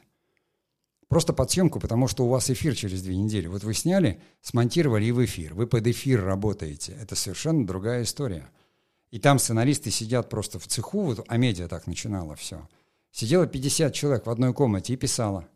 [1.14, 3.46] Просто под съемку, потому что у вас эфир через две недели.
[3.46, 5.54] Вот вы сняли, смонтировали и в эфир.
[5.54, 6.98] Вы под эфир работаете.
[7.00, 8.50] Это совершенно другая история.
[9.12, 12.68] И там сценаристы сидят просто в цеху, вот а медиа так начинало все.
[13.12, 15.48] Сидело 50 человек в одной комнате и писало.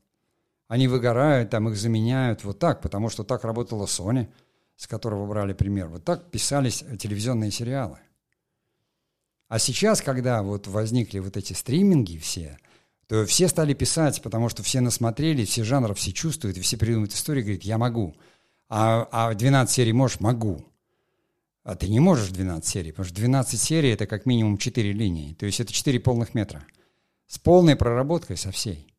[0.67, 4.27] Они выгорают, там их заменяют вот так, потому что так работала Sony,
[4.75, 5.87] с которого брали пример.
[5.87, 7.97] Вот так писались телевизионные сериалы.
[9.47, 12.59] А сейчас, когда вот возникли вот эти стриминги все,
[13.07, 17.13] то все стали писать, потому что все насмотрели, все жанры, все чувствуют, и все придумывают
[17.13, 18.15] истории, говорят, я могу.
[18.69, 20.19] А, а 12 серий можешь?
[20.19, 20.65] Могу.
[21.63, 25.33] А ты не можешь 12 серий, потому что 12 серий— это как минимум 4 линии.
[25.33, 26.65] То есть это 4 полных метра.
[27.27, 28.93] С полной проработкой, со всей.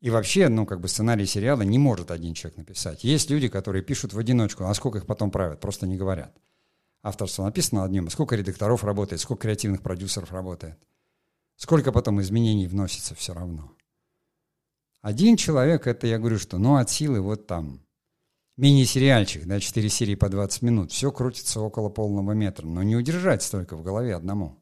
[0.00, 3.04] И вообще, ну, как бы сценарий сериала не может один человек написать.
[3.04, 6.36] Есть люди, которые пишут в одиночку, а сколько их потом правят, просто не говорят.
[7.02, 10.78] Авторство написано над ним, сколько редакторов работает, сколько креативных продюсеров работает—
[11.56, 13.72] Сколько потом изменений вносится все равно.
[15.00, 17.84] Один человек, это я говорю, что ну от силы вот там
[18.56, 23.42] мини-сериальчик, да, 4 серии по 20 минут, все крутится около полного метра, но не удержать
[23.42, 24.58] столько в голове одному.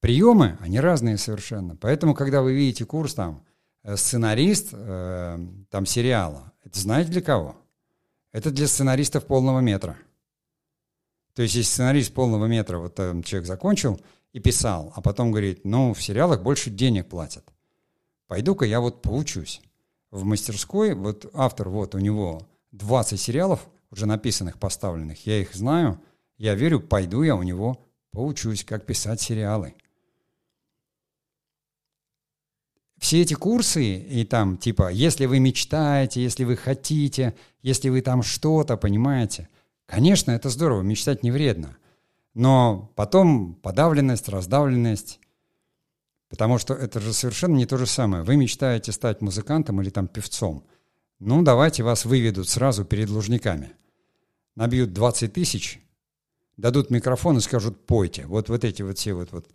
[0.00, 1.76] Приемы, они разные совершенно.
[1.76, 3.44] Поэтому, когда вы видите курс там,
[3.82, 5.38] э, сценарист э,
[5.70, 7.56] там сериала, это знаете для кого?
[8.32, 9.96] Это для сценаристов полного метра.
[11.34, 14.00] То есть, если сценарист полного метра, вот там человек закончил,
[14.32, 17.44] и писал, а потом говорит, ну, в сериалах больше денег платят.
[18.26, 19.60] Пойду-ка я вот поучусь.
[20.10, 26.00] В мастерской, вот автор, вот у него 20 сериалов уже написанных, поставленных, я их знаю,
[26.38, 29.74] я верю, пойду я у него поучусь, как писать сериалы.
[32.98, 38.22] Все эти курсы, и там, типа, если вы мечтаете, если вы хотите, если вы там
[38.22, 39.48] что-то, понимаете,
[39.86, 41.76] конечно, это здорово, мечтать не вредно.
[42.34, 45.20] Но потом подавленность, раздавленность,
[46.28, 48.22] потому что это же совершенно не то же самое.
[48.22, 50.64] Вы мечтаете стать музыкантом или там певцом.
[51.18, 53.72] Ну, давайте вас выведут сразу перед лужниками.
[54.54, 55.80] набьют 20 тысяч,
[56.56, 58.26] дадут микрофон и скажут «пойте».
[58.26, 59.46] Вот, вот эти вот все вот, вот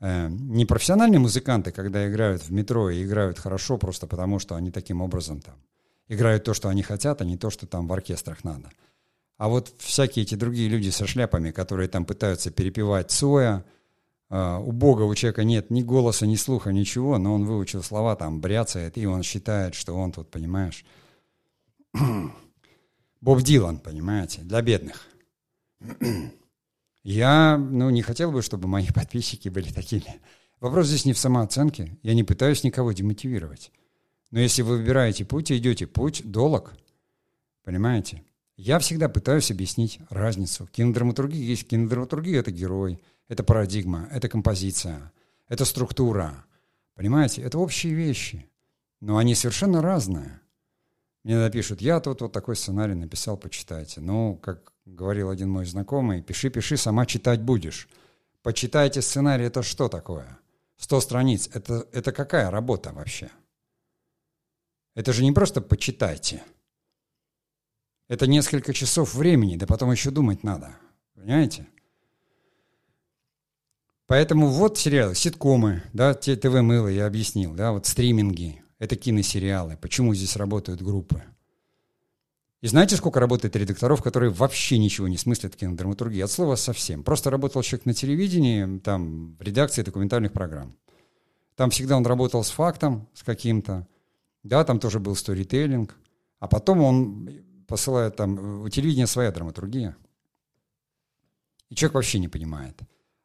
[0.00, 5.00] э, непрофессиональные музыканты, когда играют в метро и играют хорошо просто потому, что они таким
[5.00, 5.56] образом там
[6.08, 8.70] играют то, что они хотят, а не то, что там в оркестрах надо.
[9.36, 13.64] А вот всякие эти другие люди со шляпами, которые там пытаются перепевать Цоя,
[14.30, 18.14] э, у Бога у человека нет ни голоса, ни слуха, ничего, но он выучил слова,
[18.14, 20.84] там бряцает, и он считает, что он тут, понимаешь,
[23.20, 25.08] Боб Дилан, понимаете, для бедных.
[27.02, 30.20] Я, ну, не хотел бы, чтобы мои подписчики были такими.
[30.60, 31.98] Вопрос здесь не в самооценке.
[32.02, 33.72] Я не пытаюсь никого демотивировать.
[34.30, 36.74] Но если вы выбираете путь и идете путь, долг,
[37.64, 38.22] понимаете?
[38.56, 40.66] Я всегда пытаюсь объяснить разницу.
[40.68, 45.12] Кинодраматургия есть кинодраматургия— это герой, это парадигма, это композиция,
[45.48, 46.44] это структура.
[46.94, 47.42] Понимаете?
[47.42, 48.48] Это общие вещи.
[49.00, 50.40] Но они совершенно разные.
[51.24, 54.00] Мне напишут, я тут вот такой сценарий написал, почитайте.
[54.00, 57.88] Ну, как говорил один мой знакомый, пиши, пиши, сама читать будешь.
[58.42, 60.38] Почитайте сценарий, это что такое?
[60.76, 63.30] Сто страниц, это, это какая работа вообще?
[64.94, 66.42] Это же не просто почитайте.
[68.08, 70.76] Это несколько часов времени, да потом еще думать надо.
[71.14, 71.66] Понимаете?
[74.06, 79.78] Поэтому вот сериалы, ситкомы, да, ТВ-мыло я объяснил, да, вот стриминги, это киносериалы.
[79.80, 81.22] Почему здесь работают группы?
[82.60, 86.20] И знаете, сколько работает редакторов, которые вообще ничего не смыслят в кинодраматургии?
[86.20, 87.02] От слова совсем.
[87.02, 90.74] Просто работал человек на телевидении, там, в редакции документальных программ.
[91.56, 93.86] Там всегда он работал с фактом, с каким-то.
[94.42, 95.94] Да, там тоже был сторителлинг.
[96.40, 97.28] А потом он
[97.74, 98.62] посылает там...
[98.62, 99.96] У телевидения своя драматургия.
[101.70, 102.78] И человек вообще не понимает.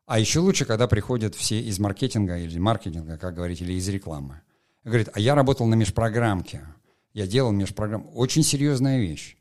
[0.08, 4.42] А еще лучше, когда приходят все из маркетинга или маркетинга, как говорить, или из рекламы.
[4.84, 6.64] Говорит, а я работал на межпрограммке.
[7.14, 8.10] Я делал межпрограмм.
[8.16, 9.38] Очень серьезная вещь.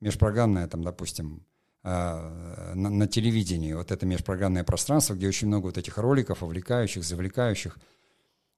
[0.00, 1.44] Межпрограммная, там, допустим,
[1.82, 7.02] э, на, на телевидении, вот это межпрограммное пространство, где очень много вот этих роликов, увлекающих,
[7.02, 7.76] завлекающих.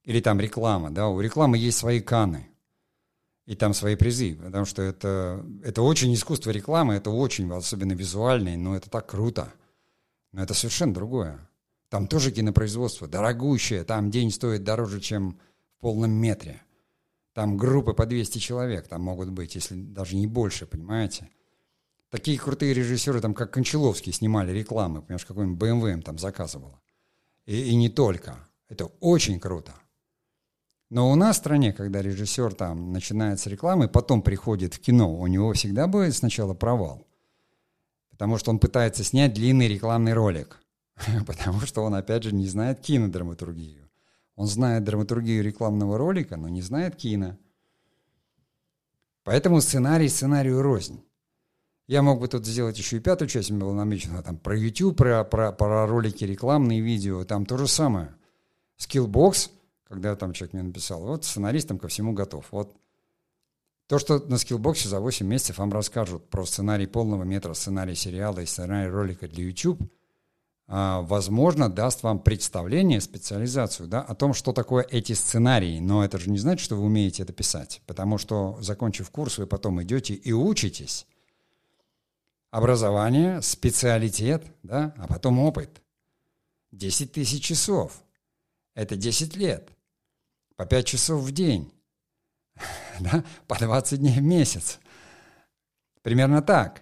[0.03, 2.47] Или там реклама, да, у рекламы есть свои каны.
[3.47, 8.57] И там свои призы, потому что это, это очень искусство рекламы, это очень, особенно визуальное,
[8.57, 9.53] но это так круто.
[10.33, 11.49] Но это совершенно другое.
[11.87, 15.39] Там тоже кинопроизводство, дорогущее, там день стоит дороже, чем
[15.77, 16.61] в полном метре.
[17.33, 21.29] Там группы по 200 человек там могут быть, если даже не больше, понимаете?
[22.09, 26.81] Такие крутые режиссеры, там, как Кончаловский, снимали рекламы, понимаешь, какой-нибудь BMW им там заказывала.
[27.45, 28.37] И, и не только.
[28.67, 29.73] Это очень круто.
[30.89, 35.13] Но у нас в стране, когда режиссер там начинает с рекламы, потом приходит в кино,
[35.13, 37.05] у него всегда будет сначала провал.
[38.09, 40.59] Потому что он пытается снять длинный рекламный ролик.
[41.27, 43.89] Потому что он, опять же, не знает кинодраматургию.
[44.35, 47.37] Он знает драматургию рекламного ролика, но не знает кино.
[49.23, 51.03] Поэтому сценарий сценарию рознь.
[51.87, 55.23] Я мог бы тут сделать еще и пятую часть, было намечено там про YouTube, про,
[55.23, 58.13] про, про ролики рекламные видео, там то же самое.
[58.77, 59.49] Skillbox,
[59.87, 62.45] когда там человек мне написал, вот сценаристом ко всему готов.
[62.51, 62.75] Вот
[63.87, 68.39] то, что на скиллбоксе за 8 месяцев вам расскажут про сценарий полного метра, сценарий сериала
[68.39, 69.81] и сценарий ролика для YouTube–
[70.69, 75.79] а, возможно, даст вам представление, специализацию да, о том, что такое эти сценарии.
[75.79, 79.47] Но это же не значит, что вы умеете это писать, потому что, закончив курс, вы
[79.47, 81.07] потом идете и учитесь.
[82.51, 85.81] Образование, специалитет, да, а потом опыт.
[86.73, 88.03] 10 тысяч часов.
[88.73, 89.69] Это 10 лет.
[90.57, 91.71] По 5 часов в день.
[92.99, 93.23] Да?
[93.45, 94.79] По 20 дней в месяц.
[96.01, 96.81] Примерно так.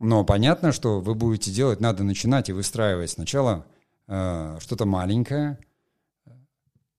[0.00, 3.66] Но понятно, что вы будете делать, надо начинать и выстраивать сначала
[4.06, 5.58] э, что-то маленькое,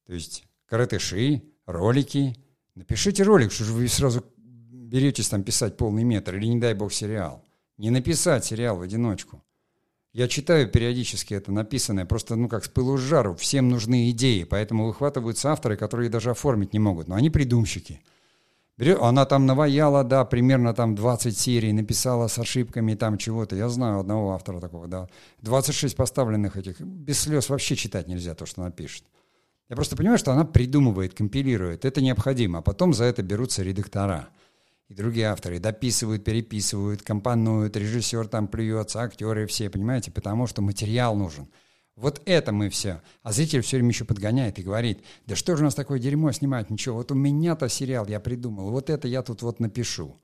[0.06, 2.36] то есть каратыши, ролики.
[2.74, 6.92] Напишите ролик, что же вы сразу беретесь там писать полный метр, или не дай бог
[6.92, 7.46] сериал.
[7.78, 9.44] Не написать сериал в одиночку.
[10.12, 13.36] Я читаю периодически это написанное, просто, ну, как с пылу с жару.
[13.36, 17.08] Всем нужны идеи, поэтому выхватываются авторы, которые даже оформить не могут.
[17.08, 18.02] Но они придумщики–
[19.02, 23.56] она там наваяла, да, примерно там 20 серий, написала с ошибками там чего-то.
[23.56, 25.10] Я знаю одного автора такого, да.
[25.42, 26.80] 26 поставленных этих.
[26.80, 29.04] Без слез вообще читать нельзя то, что она пишет.
[29.70, 31.84] Я просто понимаю, что она придумывает, компилирует.
[31.84, 32.60] Это необходимо.
[32.60, 34.30] А потом за это берутся редактора.
[34.90, 41.16] И другие авторы дописывают, переписывают, компонуют, режиссер там плюется, актеры все, понимаете, потому что материал
[41.16, 41.48] нужен.
[41.96, 43.02] Вот это мы все.
[43.22, 46.32] А зритель все время еще подгоняет и говорит, да что же у нас такое дерьмо
[46.32, 50.20] снимать, ничего, вот у меня-то сериал я придумал, вот это я тут вот напишу.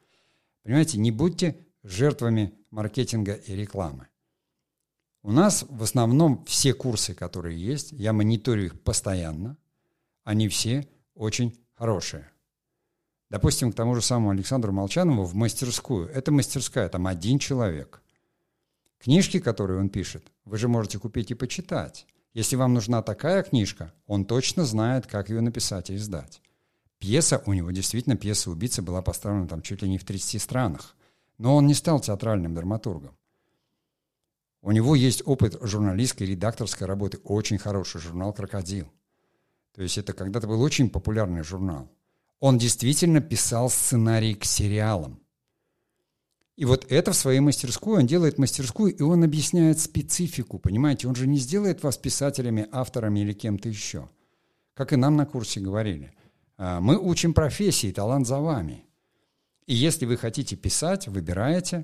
[0.63, 4.07] Понимаете, не будьте жертвами маркетинга и рекламы.
[5.22, 9.57] У нас в основном все курсы, которые есть, я мониторю их постоянно,
[10.24, 12.30] они все очень хорошие.
[13.30, 16.07] Допустим, к тому же самому Александру Молчанову в мастерскую.
[16.09, 18.01] Это мастерская, там один человек.
[18.99, 22.07] Книжки, которые он пишет, вы же можете купить и почитать.
[22.34, 26.41] Если вам нужна такая книжка, он точно знает, как ее написать и издать.
[26.99, 30.95] Пьеса у него, действительно, пьеса «Убийца» была поставлена там чуть ли не в 30 странах.
[31.38, 33.15] Но он не стал театральным драматургом.
[34.61, 37.19] У него есть опыт журналистской, редакторской работы.
[37.23, 38.91] Очень хороший журнал «Крокодил».
[39.76, 41.88] То есть это когда-то был очень популярный журнал.
[42.45, 45.19] Он действительно писал сценарий к сериалам.
[46.55, 51.07] И вот это в своей мастерской, он делает мастерскую, и он объясняет специфику, понимаете?
[51.07, 54.11] Он же не сделает вас писателями, авторами или кем-то еще.
[54.75, 56.13] Как и нам на курсе говорили.
[56.57, 58.85] А, мы учим профессии, талант за вами.
[59.65, 61.83] И если вы хотите писать, выбираете,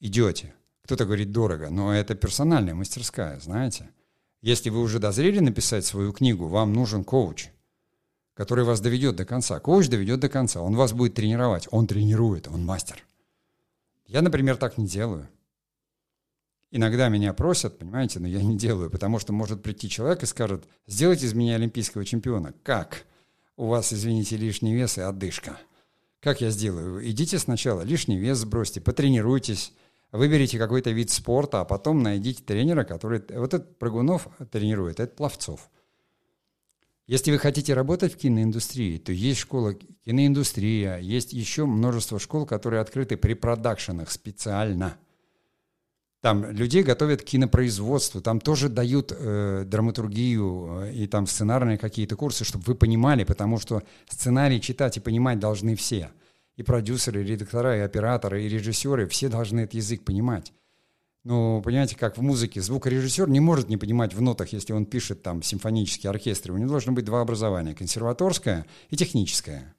[0.00, 0.52] идете.
[0.82, 3.88] Кто-то говорит дорого, но это персональная мастерская, знаете.
[4.40, 7.50] Если вы уже дозрели написать свою книгу, вам нужен коуч,
[8.34, 9.60] который вас доведет до конца.
[9.60, 11.68] Коуч доведет до конца, он вас будет тренировать.
[11.70, 13.04] Он тренирует, он мастер.
[14.06, 15.28] Я, например, так не делаю.
[16.70, 20.64] Иногда меня просят, понимаете, но я не делаю, потому что может прийти человек и скажет,
[20.86, 22.54] сделайте из меня олимпийского чемпиона.
[22.62, 23.04] Как?
[23.56, 25.58] У вас, извините, лишний вес и отдышка.
[26.20, 27.06] Как я сделаю?
[27.06, 29.74] Идите сначала, лишний вес сбросьте, потренируйтесь,
[30.12, 33.22] выберите какой-то вид спорта, а потом найдите тренера, который...
[33.34, 35.68] Вот этот Прыгунов тренирует, это Пловцов–
[37.06, 39.74] если вы хотите работать в киноиндустрии, то есть школа
[40.04, 44.96] киноиндустрия, есть еще множество школ, которые открыты при продакшенах специально.
[46.20, 52.14] Там людей готовят к кинопроизводству, там тоже дают э, драматургию э, и там сценарные какие-то
[52.14, 56.10] курсы, чтобы вы понимали, потому что сценарий читать и понимать должны все.
[56.54, 60.52] И продюсеры, и редактора, и операторы, и режиссеры, все должны этот язык понимать.
[61.24, 65.22] Ну, понимаете, как в музыке, звукорежиссер не может не понимать в нотах, если он пишет
[65.22, 66.52] там симфонические оркестры.
[66.52, 69.76] У него должно быть два образования, консерваторское и техническое.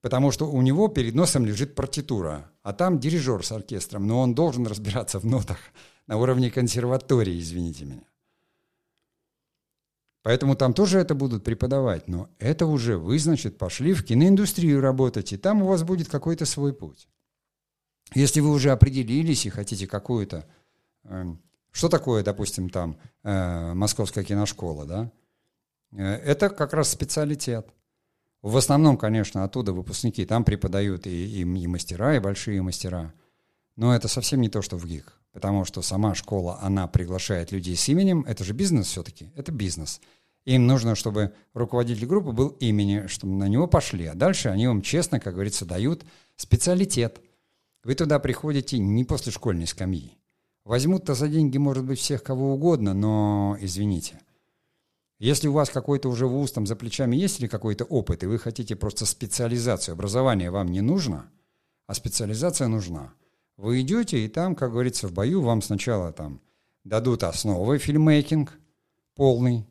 [0.00, 4.34] Потому что у него перед носом лежит партитура, а там дирижер с оркестром, но он
[4.34, 5.58] должен разбираться в нотах
[6.08, 8.04] на уровне консерватории, извините меня.
[10.22, 15.32] Поэтому там тоже это будут преподавать, но это уже вы, значит, пошли в киноиндустрию работать,
[15.32, 17.08] и там у вас будет какой-то свой путь.
[18.12, 20.46] Если вы уже определились и хотите какую-то...
[21.04, 21.24] Э,
[21.72, 25.12] что такое, допустим, там э, Московская киношкола, да?
[25.92, 27.66] Э, это как раз специалитет.
[28.42, 33.12] В основном, конечно, оттуда выпускники, там преподают и, и, и мастера, и большие мастера.
[33.76, 35.12] Но это совсем не то, что в ГИК.
[35.32, 38.24] Потому что сама школа, она приглашает людей с именем.
[38.28, 39.32] Это же бизнес все-таки.
[39.34, 40.00] Это бизнес.
[40.44, 44.06] Им нужно, чтобы руководитель группы был имени, чтобы на него пошли.
[44.06, 46.04] А дальше они вам честно, как говорится, дают
[46.36, 47.20] специалитет–
[47.84, 50.18] вы туда приходите не после школьной скамьи.
[50.64, 54.20] Возьмут-то за деньги, может быть, всех кого угодно, но, извините,
[55.18, 58.38] если у вас какой-то уже вуз там за плечами есть или какой-то опыт, и вы
[58.38, 61.30] хотите просто специализацию, образование вам не нужно,
[61.86, 63.12] а специализация нужна,
[63.56, 66.40] вы идете, и там, как говорится, в бою вам сначала там
[66.82, 68.52] дадут основы фильммейкинг
[69.14, 69.66] полный,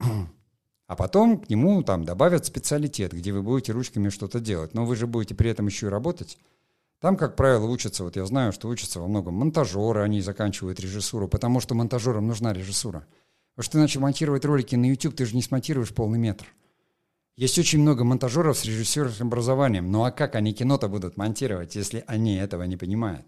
[0.86, 4.74] а потом к нему там добавят специалитет, где вы будете ручками что-то делать.
[4.74, 6.38] Но вы же будете при этом еще и работать.
[7.02, 11.26] Там, как правило, учатся, вот я знаю, что учатся во многом монтажеры, они заканчивают режиссуру,
[11.26, 13.08] потому что монтажерам нужна режиссура.
[13.56, 16.46] Потому что иначе монтировать ролики на YouTube ты же не смонтируешь полный метр.
[17.34, 22.04] Есть очень много монтажеров с режиссерским образованием, ну а как они кино-то будут монтировать, если
[22.06, 23.26] они этого не понимают?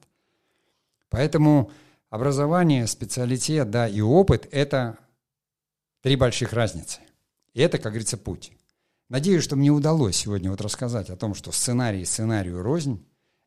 [1.11, 1.73] Поэтому
[2.11, 4.99] образование, специалитет, да, и опыт– это
[6.01, 7.01] три больших разницы.
[7.55, 8.53] И это, как говорится, путь.
[9.09, 13.05] Надеюсь, что мне удалось сегодня вот рассказать о том, что сценарий сценарию рознь,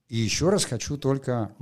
[0.07, 1.55] и еще раз хочу только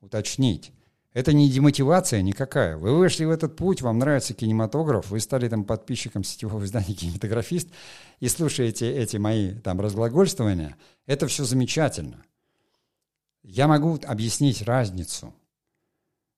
[0.00, 0.72] уточнить.
[1.12, 2.76] Это не демотивация никакая.
[2.76, 7.68] Вы вышли в этот путь, вам нравится кинематограф, вы стали там подписчиком сетевого издания «Кинематографист»
[8.20, 10.76] и слушаете эти мои там разглагольствования.
[11.06, 12.24] Это все замечательно.
[13.42, 15.34] Я могу объяснить разницу.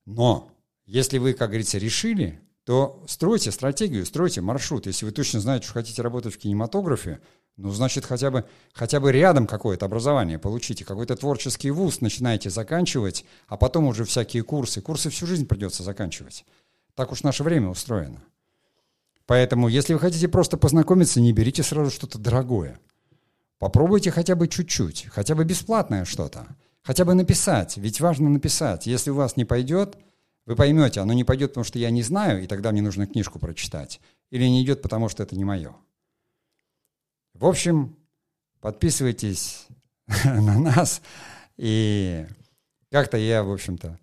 [0.06, 0.50] Но
[0.86, 4.86] если вы, как говорится, решили, то стройте стратегию, стройте маршрут.
[4.86, 7.20] Если вы точно знаете, что хотите работать в кинематографе,
[7.56, 13.24] ну, значит, хотя бы, хотя бы рядом какое-то образование получите, какой-то творческий вуз начинаете заканчивать,
[13.46, 14.80] а потом уже всякие курсы.
[14.80, 16.44] Курсы всю жизнь придется заканчивать.
[16.94, 18.22] Так уж наше время устроено.
[19.26, 22.80] Поэтому, если вы хотите просто познакомиться, не берите сразу что-то дорогое.
[23.58, 26.46] Попробуйте хотя бы чуть-чуть, хотя бы бесплатное что-то.
[26.82, 28.86] Хотя бы написать, ведь важно написать.
[28.86, 29.96] Если у вас не пойдет,
[30.46, 33.38] вы поймете, оно не пойдет, потому что я не знаю, и тогда мне нужно книжку
[33.38, 34.00] прочитать.
[34.30, 35.76] Или не идет, потому что это не мое.
[37.34, 37.96] В общем,
[38.60, 39.66] подписывайтесь
[40.24, 41.02] на нас,
[41.56, 42.26] и
[42.90, 43.98] как-то я, в общем-то,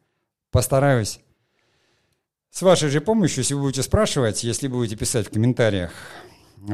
[0.51, 1.19] постараюсь
[2.51, 5.91] с вашей же помощью, если вы будете спрашивать, если будете писать в комментариях,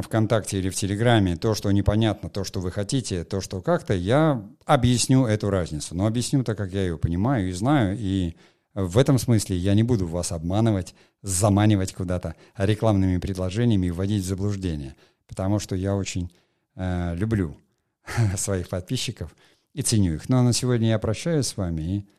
[0.01, 4.43] ВКонтакте или в Телеграме то, что непонятно, то, что вы хотите, то, что как-то, я
[4.65, 5.95] объясню эту разницу.
[5.95, 8.35] Но объясню так, как я ее понимаю и знаю, и
[8.73, 14.27] в этом смысле я не буду вас обманывать, заманивать куда-то рекламными предложениями и вводить в
[14.27, 14.95] заблуждение,
[15.27, 16.31] потому что я очень
[16.75, 17.57] э, люблю
[18.35, 19.35] своих подписчиков
[19.73, 20.29] и ценю их.
[20.29, 22.09] Ну а на сегодня я прощаюсь с вами и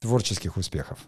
[0.00, 0.98] творческих успехов.